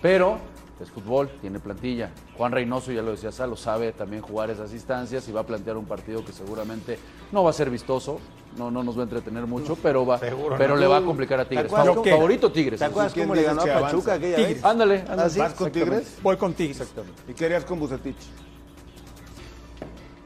[0.00, 0.38] Pero
[0.80, 2.10] es fútbol, tiene plantilla.
[2.36, 5.76] Juan Reynoso, ya lo decía Salo, sabe también jugar esas instancias y va a plantear
[5.76, 6.98] un partido que seguramente
[7.32, 8.20] no va a ser vistoso,
[8.56, 10.80] no, no nos va a entretener mucho, pero, va, Seguro pero no.
[10.80, 11.72] le va a complicar a ¿te Tigres.
[11.72, 12.78] favorito Tigres.
[12.78, 14.54] ¿Te acuerdas ¿Quién cómo le ganó a Pachuca aquella Tigres.
[14.56, 14.64] vez?
[14.64, 15.54] Ándale, ¿Ah, ándale.
[15.54, 16.18] con Tigres?
[16.22, 16.80] Voy con Tigres.
[16.80, 17.22] Exactamente.
[17.28, 18.16] ¿Y qué harías con Bucetich?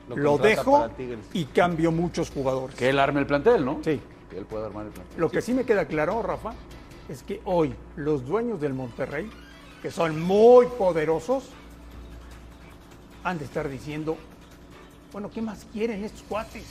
[0.09, 0.91] Lo contrata dejo
[1.33, 2.77] y cambio muchos jugadores.
[2.77, 3.79] Que él arme el plantel, ¿no?
[3.83, 3.99] Sí.
[4.29, 5.19] Que él pueda armar el plantel.
[5.19, 6.53] Lo que sí me queda claro, Rafa,
[7.09, 9.31] es que hoy los dueños del Monterrey,
[9.83, 11.45] que son muy poderosos,
[13.25, 14.17] han de estar diciendo,
[15.13, 16.65] bueno, ¿qué más quieren estos cuates?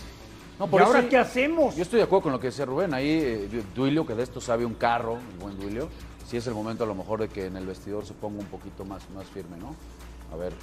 [0.57, 1.75] No, ¿Y ahora qué hacemos?
[1.75, 2.93] Yo estoy de acuerdo con lo que decía Rubén.
[2.93, 5.89] Ahí eh, Duilio, que de esto sabe un carro, el buen Duilio,
[6.27, 8.45] sí es el momento a lo mejor de que en el vestidor se ponga un
[8.45, 9.75] poquito más, más firme, ¿no?
[10.31, 10.53] A ver,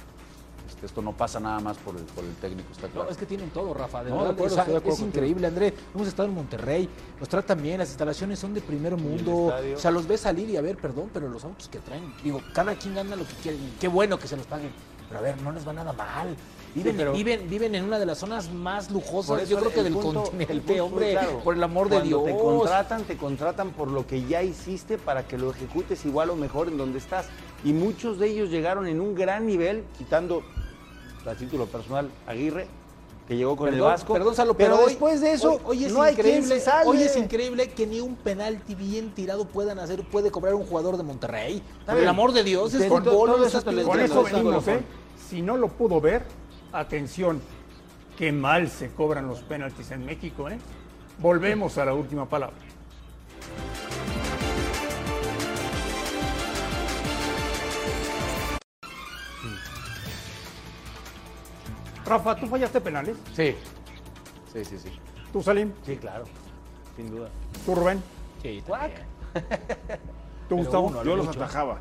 [0.67, 3.05] este, esto no pasa nada más por el, por el técnico, está claro.
[3.05, 4.03] No, es que tienen todo, Rafa.
[4.03, 5.73] De No, de verdad, acuerdo, de es increíble, André.
[5.95, 6.89] Hemos estado en Monterrey,
[7.19, 9.53] los tratan bien, las instalaciones son de primer mundo.
[9.75, 12.41] O sea, los ves salir y a ver, perdón, pero los autos que traen, digo,
[12.53, 13.57] cada quien gana lo que quiere.
[13.79, 14.71] Qué bueno que se los paguen.
[15.07, 16.35] Pero a ver, no les va nada mal.
[16.75, 19.79] Viven, pero- viven, viven en una de las zonas más lujosas, eso yo creo que
[19.79, 21.11] el del punto- continente, punto, hombre.
[21.13, 22.23] claro, por el amor de Dios.
[22.25, 26.35] te contratan, te contratan por lo que ya hiciste para que lo ejecutes igual o
[26.35, 27.25] mejor en donde estás.
[27.63, 30.41] Y muchos de ellos llegaron en un gran nivel, quitando
[31.25, 32.67] a título personal Aguirre,
[33.27, 34.13] que llegó con el Vasco.
[34.13, 37.15] Perdón, Salo, pero, pero, hoy- después de eso, hoy, hoy es no increíble, hoy es
[37.15, 41.61] increíble que ni un penalti bien tirado puedan hacer, puede cobrar un jugador de Monterrey.
[41.85, 44.67] Por el amor de Dios, es fútbol, todo eso Con eso venimos.
[44.67, 44.79] ¿eh?
[45.29, 46.23] Si no lo pudo ver,
[46.71, 47.39] atención,
[48.17, 50.57] qué mal se cobran los penaltis en México, ¿eh?
[51.19, 52.55] Volvemos a la última palabra.
[62.09, 63.15] Rafa, ¿tú fallaste penales?
[63.35, 63.55] Sí,
[64.51, 64.89] sí, sí, sí.
[65.31, 65.71] ¿Tú, Salim?
[65.85, 66.25] Sí, claro,
[66.95, 67.29] sin duda.
[67.65, 68.01] ¿Tú, Rubén?
[68.41, 68.91] Sí, Cuac.
[70.49, 70.87] ¿Tú, Gustavo?
[70.87, 71.39] uno, Yo los mucho.
[71.43, 71.77] atajaba.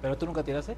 [0.00, 0.72] ¿Pero tú nunca tiraste?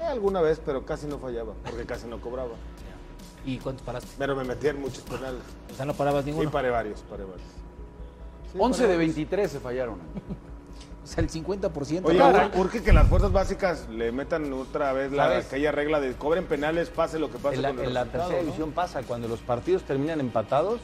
[0.00, 2.50] Eh, alguna vez, pero casi no fallaba, porque casi no cobraba.
[3.46, 4.10] ¿Y cuántos paraste?
[4.18, 5.40] Pero me metía en muchos penales.
[5.72, 6.50] O sea, no parabas Sí, ninguno.
[6.50, 7.48] paré varios, paré varios.
[8.58, 9.96] 11 de 23 se fallaron.
[11.02, 12.00] O sea, el 50%.
[12.04, 12.48] Oye, Caray.
[12.50, 15.46] ur- urge que las fuerzas básicas le metan otra vez la, ¿Sabes?
[15.46, 18.04] aquella regla de cobren penales, pase lo que pase En la, con el en la
[18.04, 18.38] tercera ¿no?
[18.44, 20.80] división pasa, cuando los partidos terminan empatados,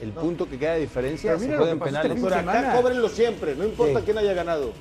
[0.00, 2.16] el punto que queda de diferencia Pero se mira juega lo en que pasó este
[2.28, 2.40] penales.
[2.54, 4.04] Pero acá cóbrenlo siempre, no importa Sí.
[4.06, 4.72] quién haya ganado.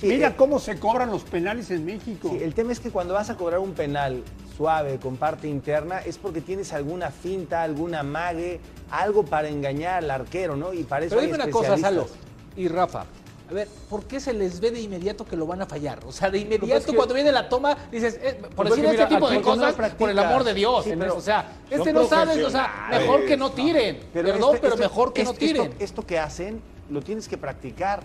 [0.00, 2.30] Sí, Mira eh, cómo se cobran los penales en México.
[2.30, 4.22] Sí, el tema es que cuando vas a cobrar un penal
[4.56, 8.60] suave, con parte interna, es porque tienes alguna finta, alguna mague,
[8.90, 10.72] algo para engañar al arquero, ¿no?
[10.72, 12.08] Y para eso Pero hay dime una cosa, Salo
[12.56, 13.04] y Rafa.
[13.50, 15.98] A ver, ¿por qué se les ve de inmediato que lo van a fallar?
[16.06, 18.80] O sea, de que inmediato que- cuando viene la toma, dices, eh, por Lo que
[18.80, 20.84] decir mira, este tipo de no cosas, por el amor de Dios.
[20.84, 24.00] Sí, pero o sea, este no sabes, o sea, mejor que no tiren.
[24.12, 25.62] Perdón, este- pero este- mejor que no tiren.
[25.72, 28.02] Esto, esto que hacen, lo tienes que practicar.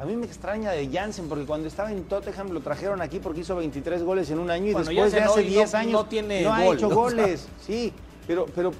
[0.00, 3.40] A mí me extraña de Jansen, porque cuando estaba en Tottenham lo trajeron aquí porque
[3.40, 6.06] hizo 23 goles en un año y Bueno, después de hace no- 10 años no
[6.06, 6.94] tiene ha gol, hecho ¿no?
[7.02, 7.48] goles.
[7.66, 7.92] Sí,
[8.26, 8.72] pero, pero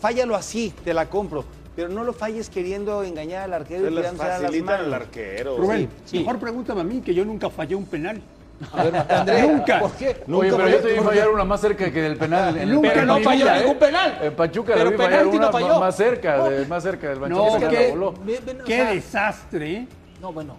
[0.00, 1.44] fállalo así, te la compro.
[1.76, 5.58] Pero no lo falles queriendo engañar al arquero Se y las facilitan al arquero.
[5.58, 6.20] Rubén, sí.
[6.20, 8.20] mejor pregúntame a mí, que yo nunca fallé un penal.
[8.72, 9.80] A ver, Nunca.
[9.80, 10.16] ¿Por qué?
[10.32, 12.56] Oye, pero yo te vi fallar una más cerca que del penal.
[12.56, 14.18] en el Nunca penal no Pachuca, falló vida, ningún penal.
[14.22, 15.80] En Pachuca Pero la vi fallar no una falló.
[15.80, 17.68] más cerca, de- más cerca del No, manchón.
[17.70, 18.14] qué- la voló.
[18.64, 19.88] Qué sea, desastre, ¿eh?
[20.22, 20.56] No, bueno.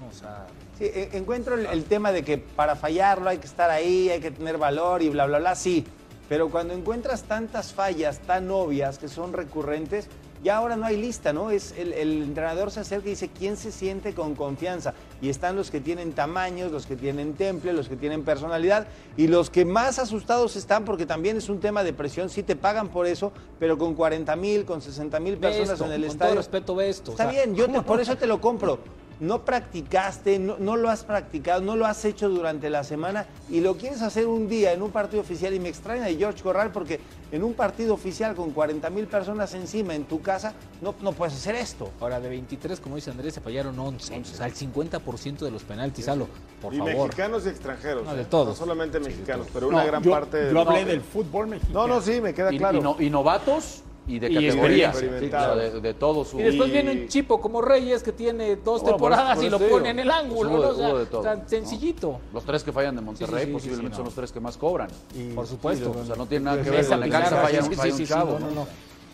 [0.00, 3.46] No, o sea, Sí, e- encuentro el, el tema de que para fallarlo hay que
[3.46, 5.86] estar ahí, hay que tener valor y bla, bla, bla, sí.
[6.28, 10.08] Pero cuando encuentras tantas fallas tan obvias que son recurrentes,
[10.44, 11.50] Ya ahora no hay lista, ¿no?
[11.50, 14.92] Es el, el entrenador se acerca y dice quién se siente con confianza.
[15.22, 19.28] Y están los que tienen tamaños, los que tienen temple, los que tienen personalidad y
[19.28, 22.28] los que más asustados están porque también es un tema de presión.
[22.28, 25.92] Sí te pagan por eso, pero con 40 mil, con 60 mil personas esto, en
[25.92, 26.30] el con estadio.
[26.32, 27.10] todo respeto, ve esto.
[27.12, 28.78] Está o sea, bien, yo te- ¿cómo por eso te lo compro.
[29.18, 33.60] No practicaste, no, no lo has practicado, no lo has hecho durante la semana y
[33.60, 35.54] lo quieres hacer un día en un partido oficial.
[35.54, 37.00] Y me extraña de George Corral porque
[37.32, 40.52] en un partido oficial con 40 mil personas encima en tu casa,
[40.82, 41.90] no, no puedes hacer esto.
[42.00, 44.20] Ahora, de 23, como dice Andrés, se fallaron 11.
[44.20, 46.28] O sea, el 50% de los penaltis, Salo,
[46.60, 46.94] por y favor.
[47.08, 48.04] mexicanos y extranjeros.
[48.04, 48.26] No, de ¿eh?
[48.28, 48.48] todos.
[48.48, 51.46] No solamente mexicanos, pero No, una gran yo- parte de yo hablé no, del fútbol
[51.46, 51.86] mexicano.
[51.86, 52.78] No, no, sí, me queda Y, claro.
[52.78, 54.88] y no- y novatos y de Y categoría.
[54.90, 55.54] experimentados.
[55.54, 56.38] Sí, o sea, de, de todo su.
[56.38, 59.60] Y después viene un chipo como Reyes que tiene dos Bueno, por temporadas eso- por
[59.60, 60.72] y lo pone en el ángulo, Hubo de- ¿no?
[60.72, 61.48] O sea, hubo de todo, tan ¿no?
[61.48, 62.20] sencillito.
[62.32, 64.08] Los tres que fallan de Monterrey Sí, sí, sí, posiblemente sí, son no.
[64.08, 64.88] los tres que más cobran.
[65.34, 65.90] Por supuesto.
[65.90, 68.06] O sea, no tiene nada que ver con la claro, falla, sí, falla sí, un
[68.06, 68.38] sí, chavo.
[68.38, 68.68] no, no, no.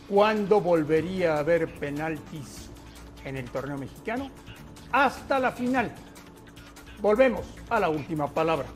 [0.08, 2.68] ¿Cuándo volvería a haber penaltis
[3.24, 4.30] en el torneo mexicano?
[4.92, 5.90] Hasta la final.
[7.00, 8.66] Volvemos a la última palabra.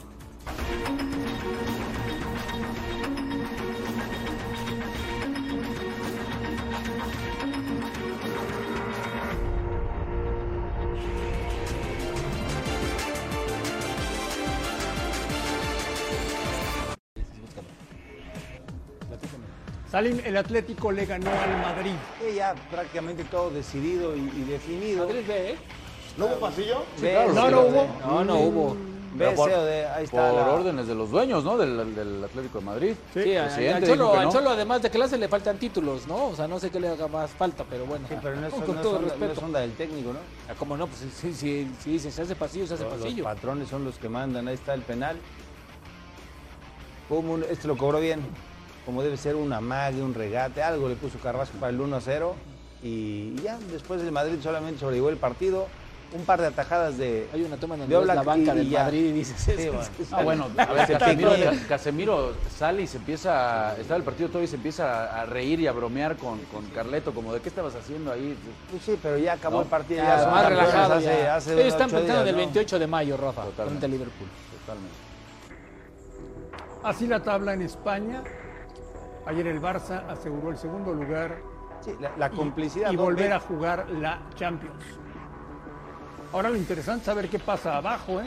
[19.96, 21.94] Salim, el Atlético le ganó al Madrid.
[22.36, 25.06] Ya prácticamente todo decidido y, y definido.
[25.06, 25.56] Madrid B, ¿eh?
[26.18, 26.82] ¿No hubo pasillo?
[27.00, 27.86] Ve, claro, sí, no, no hubo.
[28.06, 28.76] No, no hubo.
[29.14, 30.32] Ve, por- de- ahí Por está.
[30.34, 31.56] la- órdenes de los dueños, ¿no?
[31.56, 32.94] Del, del Atlético de Madrid.
[33.14, 34.30] Sí, al, Cholo, no.
[34.30, 36.26] Cholo, además de clase, le faltan títulos, ¿no?
[36.26, 38.06] O sea, no sé qué le haga más falta, pero bueno.
[38.06, 39.32] Sí, pero no es, con no es todo onda, no respeto.
[39.32, 40.18] es onda del técnico, ¿no?
[40.46, 40.88] Ah, ¿Cómo no?
[40.88, 43.24] Pues sí, sí, sí, dicen, se hace pasillo, se hace Los pasillo.
[43.24, 44.46] patrones son los que mandan.
[44.46, 45.16] Ahí está el penal.
[47.08, 48.20] Como un- este lo cobró bien.
[48.86, 52.00] Como debe ser un amague, un regate, algo le puso Carrasco para el 1 a
[52.00, 52.34] 0.
[52.82, 55.66] Y ya después el Madrid solamente sobrellevó el partido.
[56.12, 57.26] Un par de atajadas de.
[57.34, 58.84] Hay una toma en de donde la banca del ya.
[58.84, 59.80] Madrid y dices, Sí, bueno.
[60.12, 61.30] Ah, bueno, a ver, Se Casemiro,
[61.68, 65.58] Casemiro sale y se empieza, a- está el partido todo y se empieza a, reír
[65.58, 68.36] y a bromear con, con Carleto, como de qué estabas haciendo ahí.
[68.70, 70.04] Pues sí, pero ya acabó No, el partido.
[70.04, 71.34] Ya, son más relajado hace- ya.
[71.34, 72.38] hace Ellos están pensando del ¿no?
[72.38, 73.64] 28 de mayo, Rafa, Totalmente.
[73.80, 74.28] frente a Liverpool.
[74.60, 74.96] Totalmente.
[76.84, 78.22] Así la tabla en España.
[79.26, 81.38] Ayer el Barça aseguró el segundo lugar
[81.80, 82.90] Sí, la, complicidad.
[82.90, 84.82] y, volver Ve- a jugar la Champions.
[86.32, 88.24] Ahora lo interesante es saber qué pasa abajo, ¿eh?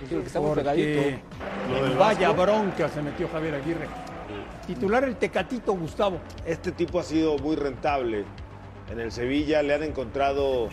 [0.00, 1.18] Sí, que está muy Porque pegadito.
[1.70, 2.42] Lo del vaya Vasco.
[2.42, 3.86] bronca se metió Javier Aguirre.
[4.66, 6.18] Titular el Tecatito Gustavo.
[6.44, 8.24] Este tipo ha sido muy rentable.
[8.90, 10.68] En el Sevilla le han encontrado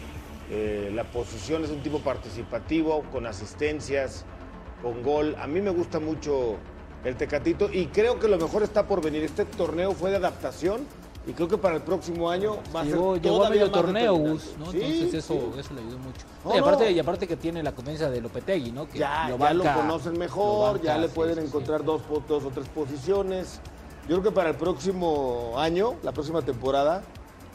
[0.49, 4.25] eh, la posición, es un tipo participativo, con asistencias,
[4.81, 5.35] con gol.
[5.39, 6.57] A mí me gusta mucho
[7.03, 9.23] el Tecatito y creo que lo mejor está por venir.
[9.23, 10.85] Este torneo fue de adaptación
[11.27, 13.71] y creo que para el próximo año va a Llegó, ser llegó a todavía medio
[13.71, 14.15] torneo.
[14.15, 14.71] Gus, ¿no?
[14.71, 15.59] Sí, Entonces eso, sí.
[15.59, 16.25] eso le ayudó mucho.
[16.43, 16.89] No, y, aparte, no.
[16.91, 18.87] y aparte que tiene la confianza de Lopetegui, ¿no?
[18.87, 22.01] Que ya, lo ya lo conocen lo mejor, banca, ya le sí, pueden encontrar dos
[22.09, 23.59] o tres posiciones.
[24.07, 27.03] Yo creo que para el próximo año, la próxima temporada,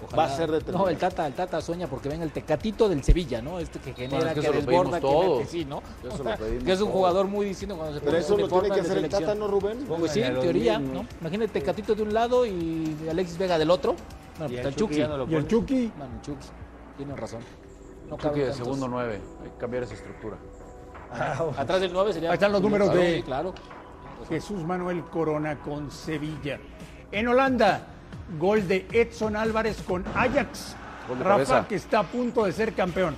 [0.02, 0.22] Ojalá.
[0.22, 0.96] va a ser No, el.
[0.98, 3.58] Tata, el Tata sueña porque venga el Tecatito del Sevilla, ¿no?
[3.58, 5.38] Este que genera, Bueno, es que que, desborda, que todos.
[5.38, 5.78] mete, sí, ¿no?
[6.02, 6.96] Eso O lo sea, pedimos que es un todos.
[6.98, 9.08] jugador muy distinto cuando se Pero eso lo tiene que de hacer el.
[9.08, 9.84] Tata, ¿no, Rubén?
[9.86, 10.78] Pues sí, en teoría.
[10.78, 11.06] ¿no?
[11.20, 13.94] Imagínate Tecatito de un lado y Alexis Vega del otro.
[14.38, 15.46] Bueno, Y pues el el Chucky no Y el.
[15.46, 15.92] Chucky.
[15.96, 16.46] Bueno, el Chucky.
[16.96, 17.40] Tienes razón.
[18.10, 18.56] No tantos.
[18.56, 19.20] segundo nueve.
[19.42, 20.36] Hay que cambiar esa estructura.
[21.56, 22.30] Atrás del 9 sería.
[22.30, 23.54] Ahí están los números de- sí, Claro.
[24.28, 26.58] Jesús Manuel Corona con Sevilla.
[27.12, 27.86] En Holanda,
[28.38, 30.76] gol de Edson Álvarez con Ajax.
[31.08, 31.68] Gol de Rafa, cabeza.
[31.68, 33.14] que está a punto de ser campeón.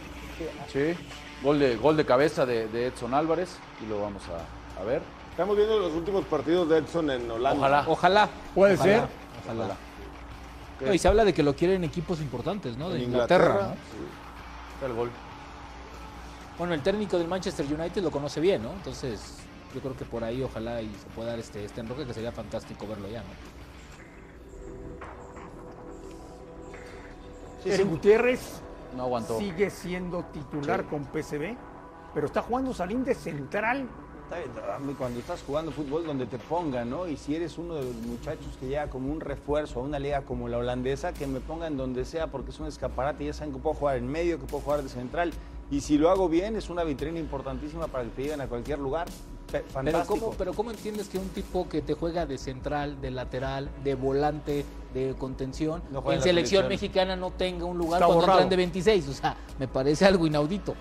[0.72, 0.94] Sí.
[1.42, 5.02] Gol de, gol de cabeza de, de Edson Álvarez y lo vamos a, a ver.
[5.30, 7.58] Estamos viendo los últimos partidos de Edson en Holanda.
[7.58, 7.84] Ojalá.
[7.86, 8.28] Ojalá.
[8.54, 9.08] Puede Ojalá, ser.
[9.44, 9.64] Ojalá.
[9.64, 9.76] Ojalá.
[10.80, 12.90] No, y se habla de que lo quieren equipos importantes, ¿no?
[12.90, 13.44] De En Inglaterra.
[13.46, 13.74] Inglaterra.
[13.74, 14.74] ¿no?
[14.74, 15.10] Está el gol.
[16.58, 18.72] Bueno, el técnico del Manchester United lo conoce bien, ¿no?
[18.72, 19.36] Entonces,
[19.74, 22.32] yo creo que por ahí ojalá y se pueda dar este, este enroque que sería
[22.32, 23.26] fantástico verlo ya, ¿no?
[27.66, 28.60] Eric Gutiérrez
[28.96, 29.38] No aguantó.
[29.38, 31.56] sigue siendo titular con PSV,
[32.14, 33.86] pero está jugando Salim de central.
[34.24, 37.06] Está bien, a mí Cuando estás jugando fútbol donde te pongan, ¿no?
[37.06, 40.22] Y si eres uno de los muchachos que llega como un refuerzo a una liga
[40.22, 43.52] como la holandesa, que me pongan donde sea porque es un escaparate y ya saben
[43.54, 45.32] que puedo jugar en medio, que puedo jugar de central.
[45.70, 48.78] Y si lo hago bien, es una vitrina importantísima para que te lleguen a cualquier
[48.78, 49.06] lugar.
[49.50, 50.18] Pe- Pero Fantástico.
[50.20, 53.94] ¿cómo, pero ¿cómo entiendes que un tipo que te juega de central, de lateral, de
[53.94, 54.64] volante,
[54.94, 56.22] de contención, No en selección
[56.62, 56.68] selección.
[56.68, 58.40] mexicana no tenga un lugar Está cuando borrado.
[58.40, 59.08] entran de 26?
[59.08, 60.74] O sea, me parece algo inaudito.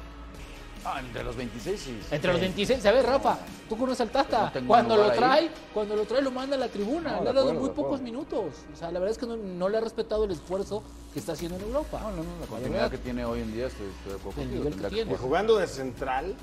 [0.86, 1.99] Ah, entre los 26 sí.
[2.11, 4.51] Entre los 26, a ver, Rafa, tú conoces al Tata.
[4.61, 5.17] No cuando lo ahí.
[5.17, 7.17] trae, cuando lo trae lo manda a la tribuna.
[7.17, 8.53] No, le ha dado acuerdo, muy pocos minutos.
[8.71, 11.31] O sea, la verdad es que no, no le ha respetado el esfuerzo que está
[11.31, 11.99] haciendo en Europa.
[12.01, 14.47] No, no, no, la continuidad que tiene hoy en día estoy, estoy de acuerdo El
[14.47, 15.13] contigo, nivel que tendría tiene.
[15.13, 16.36] Y jugando de central,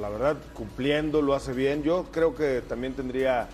[0.00, 1.82] la verdad, cumpliendo, lo hace bien.
[1.82, 3.48] Yo creo que también tendría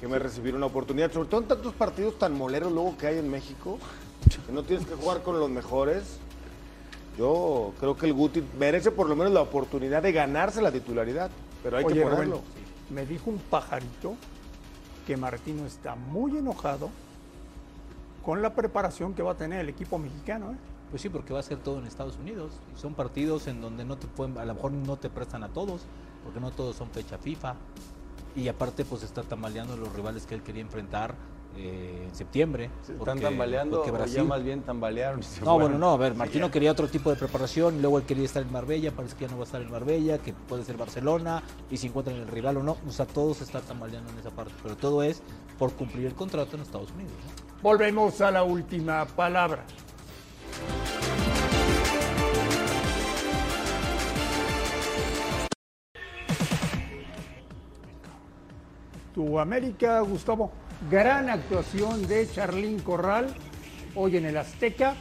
[0.00, 3.18] que me recibir una oportunidad, sobre todo en tantos partidos tan moleros luego que hay
[3.18, 3.78] en México,
[4.46, 6.20] que no tienes que jugar con los mejores.
[7.18, 11.30] Yo creo que el Guti merece por lo menos la oportunidad de ganarse la titularidad,
[11.62, 12.40] pero hay Oye, que Rubén, ponerlo.
[12.90, 14.14] me dijo un pajarito
[15.06, 16.88] que Martino está muy enojado
[18.24, 20.52] con la preparación que va a tener el equipo mexicano.
[20.52, 20.56] ¿eh?
[20.90, 22.52] Pues sí, porque va a ser todo en Estados Unidos.
[22.74, 25.48] Y son partidos en donde no te pueden, a lo mejor no te prestan a
[25.48, 25.82] todos,
[26.24, 27.54] porque no todos son fecha FIFA.
[28.36, 31.14] Y aparte, pues está tambaleando los rivales que él quería enfrentar
[31.56, 32.70] eh, en septiembre.
[32.82, 35.20] ¿Se porque- ¿Están tambaleando porque o ya Brasil- más bien tambalearon?
[35.44, 38.42] No, bueno, no, a ver, Martino quería otro tipo de preparación, luego él quería estar
[38.42, 41.42] en Marbella, parece que ya no va a estar en Marbella, que puede ser Barcelona,
[41.70, 44.30] y si encuentran el rival o no, o sea, todo se está tambaleando en esa
[44.30, 45.22] parte, pero todo es
[45.58, 47.12] por cumplir el contrato en Estados Unidos.
[47.12, 47.60] ¿no?
[47.62, 49.64] Volvemos a la última palabra.
[59.14, 60.50] Tu América, Gustavo.
[60.88, 63.26] Gran actuación de Charlín Corral
[63.94, 64.94] hoy en el Azteca.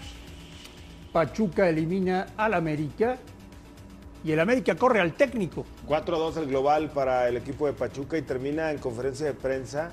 [1.14, 3.18] Pachuca elimina al América
[4.22, 5.66] y el América corre al técnico.
[5.88, 9.92] 4-2 el global para el equipo de Pachuca y termina en conferencia de prensa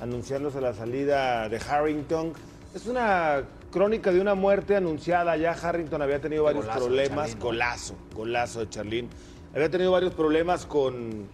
[0.00, 2.32] anunciándose la salida de Harrington.
[2.74, 5.36] Es una crónica de una muerte anunciada.
[5.36, 7.16] Ya Harrington había tenido varios golazo problemas.
[7.16, 7.44] Charlín, ¿no?
[7.44, 9.08] Golazo, golazo de Charlín.
[9.54, 11.28] Había tenido varios problemas con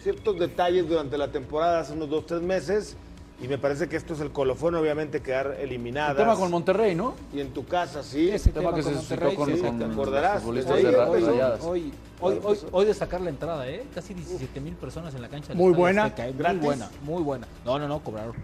[0.00, 2.96] ciertos detalles durante la temporada hace unos dos, tres meses.
[3.42, 6.12] Y me parece que esto es el colofón, obviamente, quedar eliminada.
[6.12, 7.14] El tema con Monterrey, ¿no?
[7.32, 8.30] Y en tu casa, sí.
[8.30, 10.42] Ese tema que se suscitó con- sí, con te los acordarás.
[10.44, 11.60] Rayadas.
[11.64, 13.84] Hoy, hoy, hoy, hoy destacar la entrada, ¿eh?
[13.94, 15.48] Casi 17 mil personas en la cancha.
[15.48, 16.06] del Muy buena.
[16.06, 16.12] ¿eh?
[16.28, 16.62] Muy ¿Gratis?
[16.62, 17.46] buena, muy buena.
[17.64, 18.34] No, no, no, cobraron.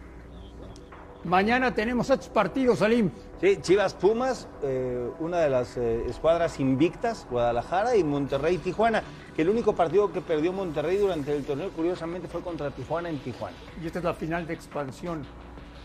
[1.25, 3.11] Mañana tenemos estos partidos, Salim.
[3.41, 9.03] Sí, Chivas Pumas, eh, una de las eh, escuadras invictas, Guadalajara y Monterrey Tijuana,
[9.37, 13.19] que el único partido que perdió Monterrey durante el torneo curiosamente fue contra Tijuana en
[13.19, 13.57] Tijuana.
[13.83, 15.25] Y esta es la final de expansión.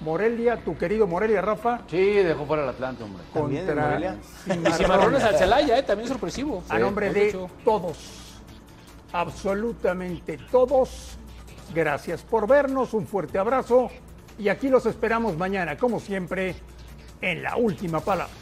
[0.01, 1.81] Morelia, tu querido Morelia, Rafa.
[1.87, 3.23] Sí, dejó fuera el Atlante, hombre.
[3.33, 4.17] También Contra Morelia.
[4.47, 5.83] Y Cimarrones al Celaya, ¿eh?
[5.83, 6.63] También sorpresivo.
[6.69, 8.41] A nombre de hecho- todos,
[9.13, 11.17] absolutamente todos,
[11.73, 13.89] gracias por vernos, un fuerte abrazo
[14.37, 16.55] y aquí los esperamos mañana, como siempre,
[17.21, 18.33] en la última palabra.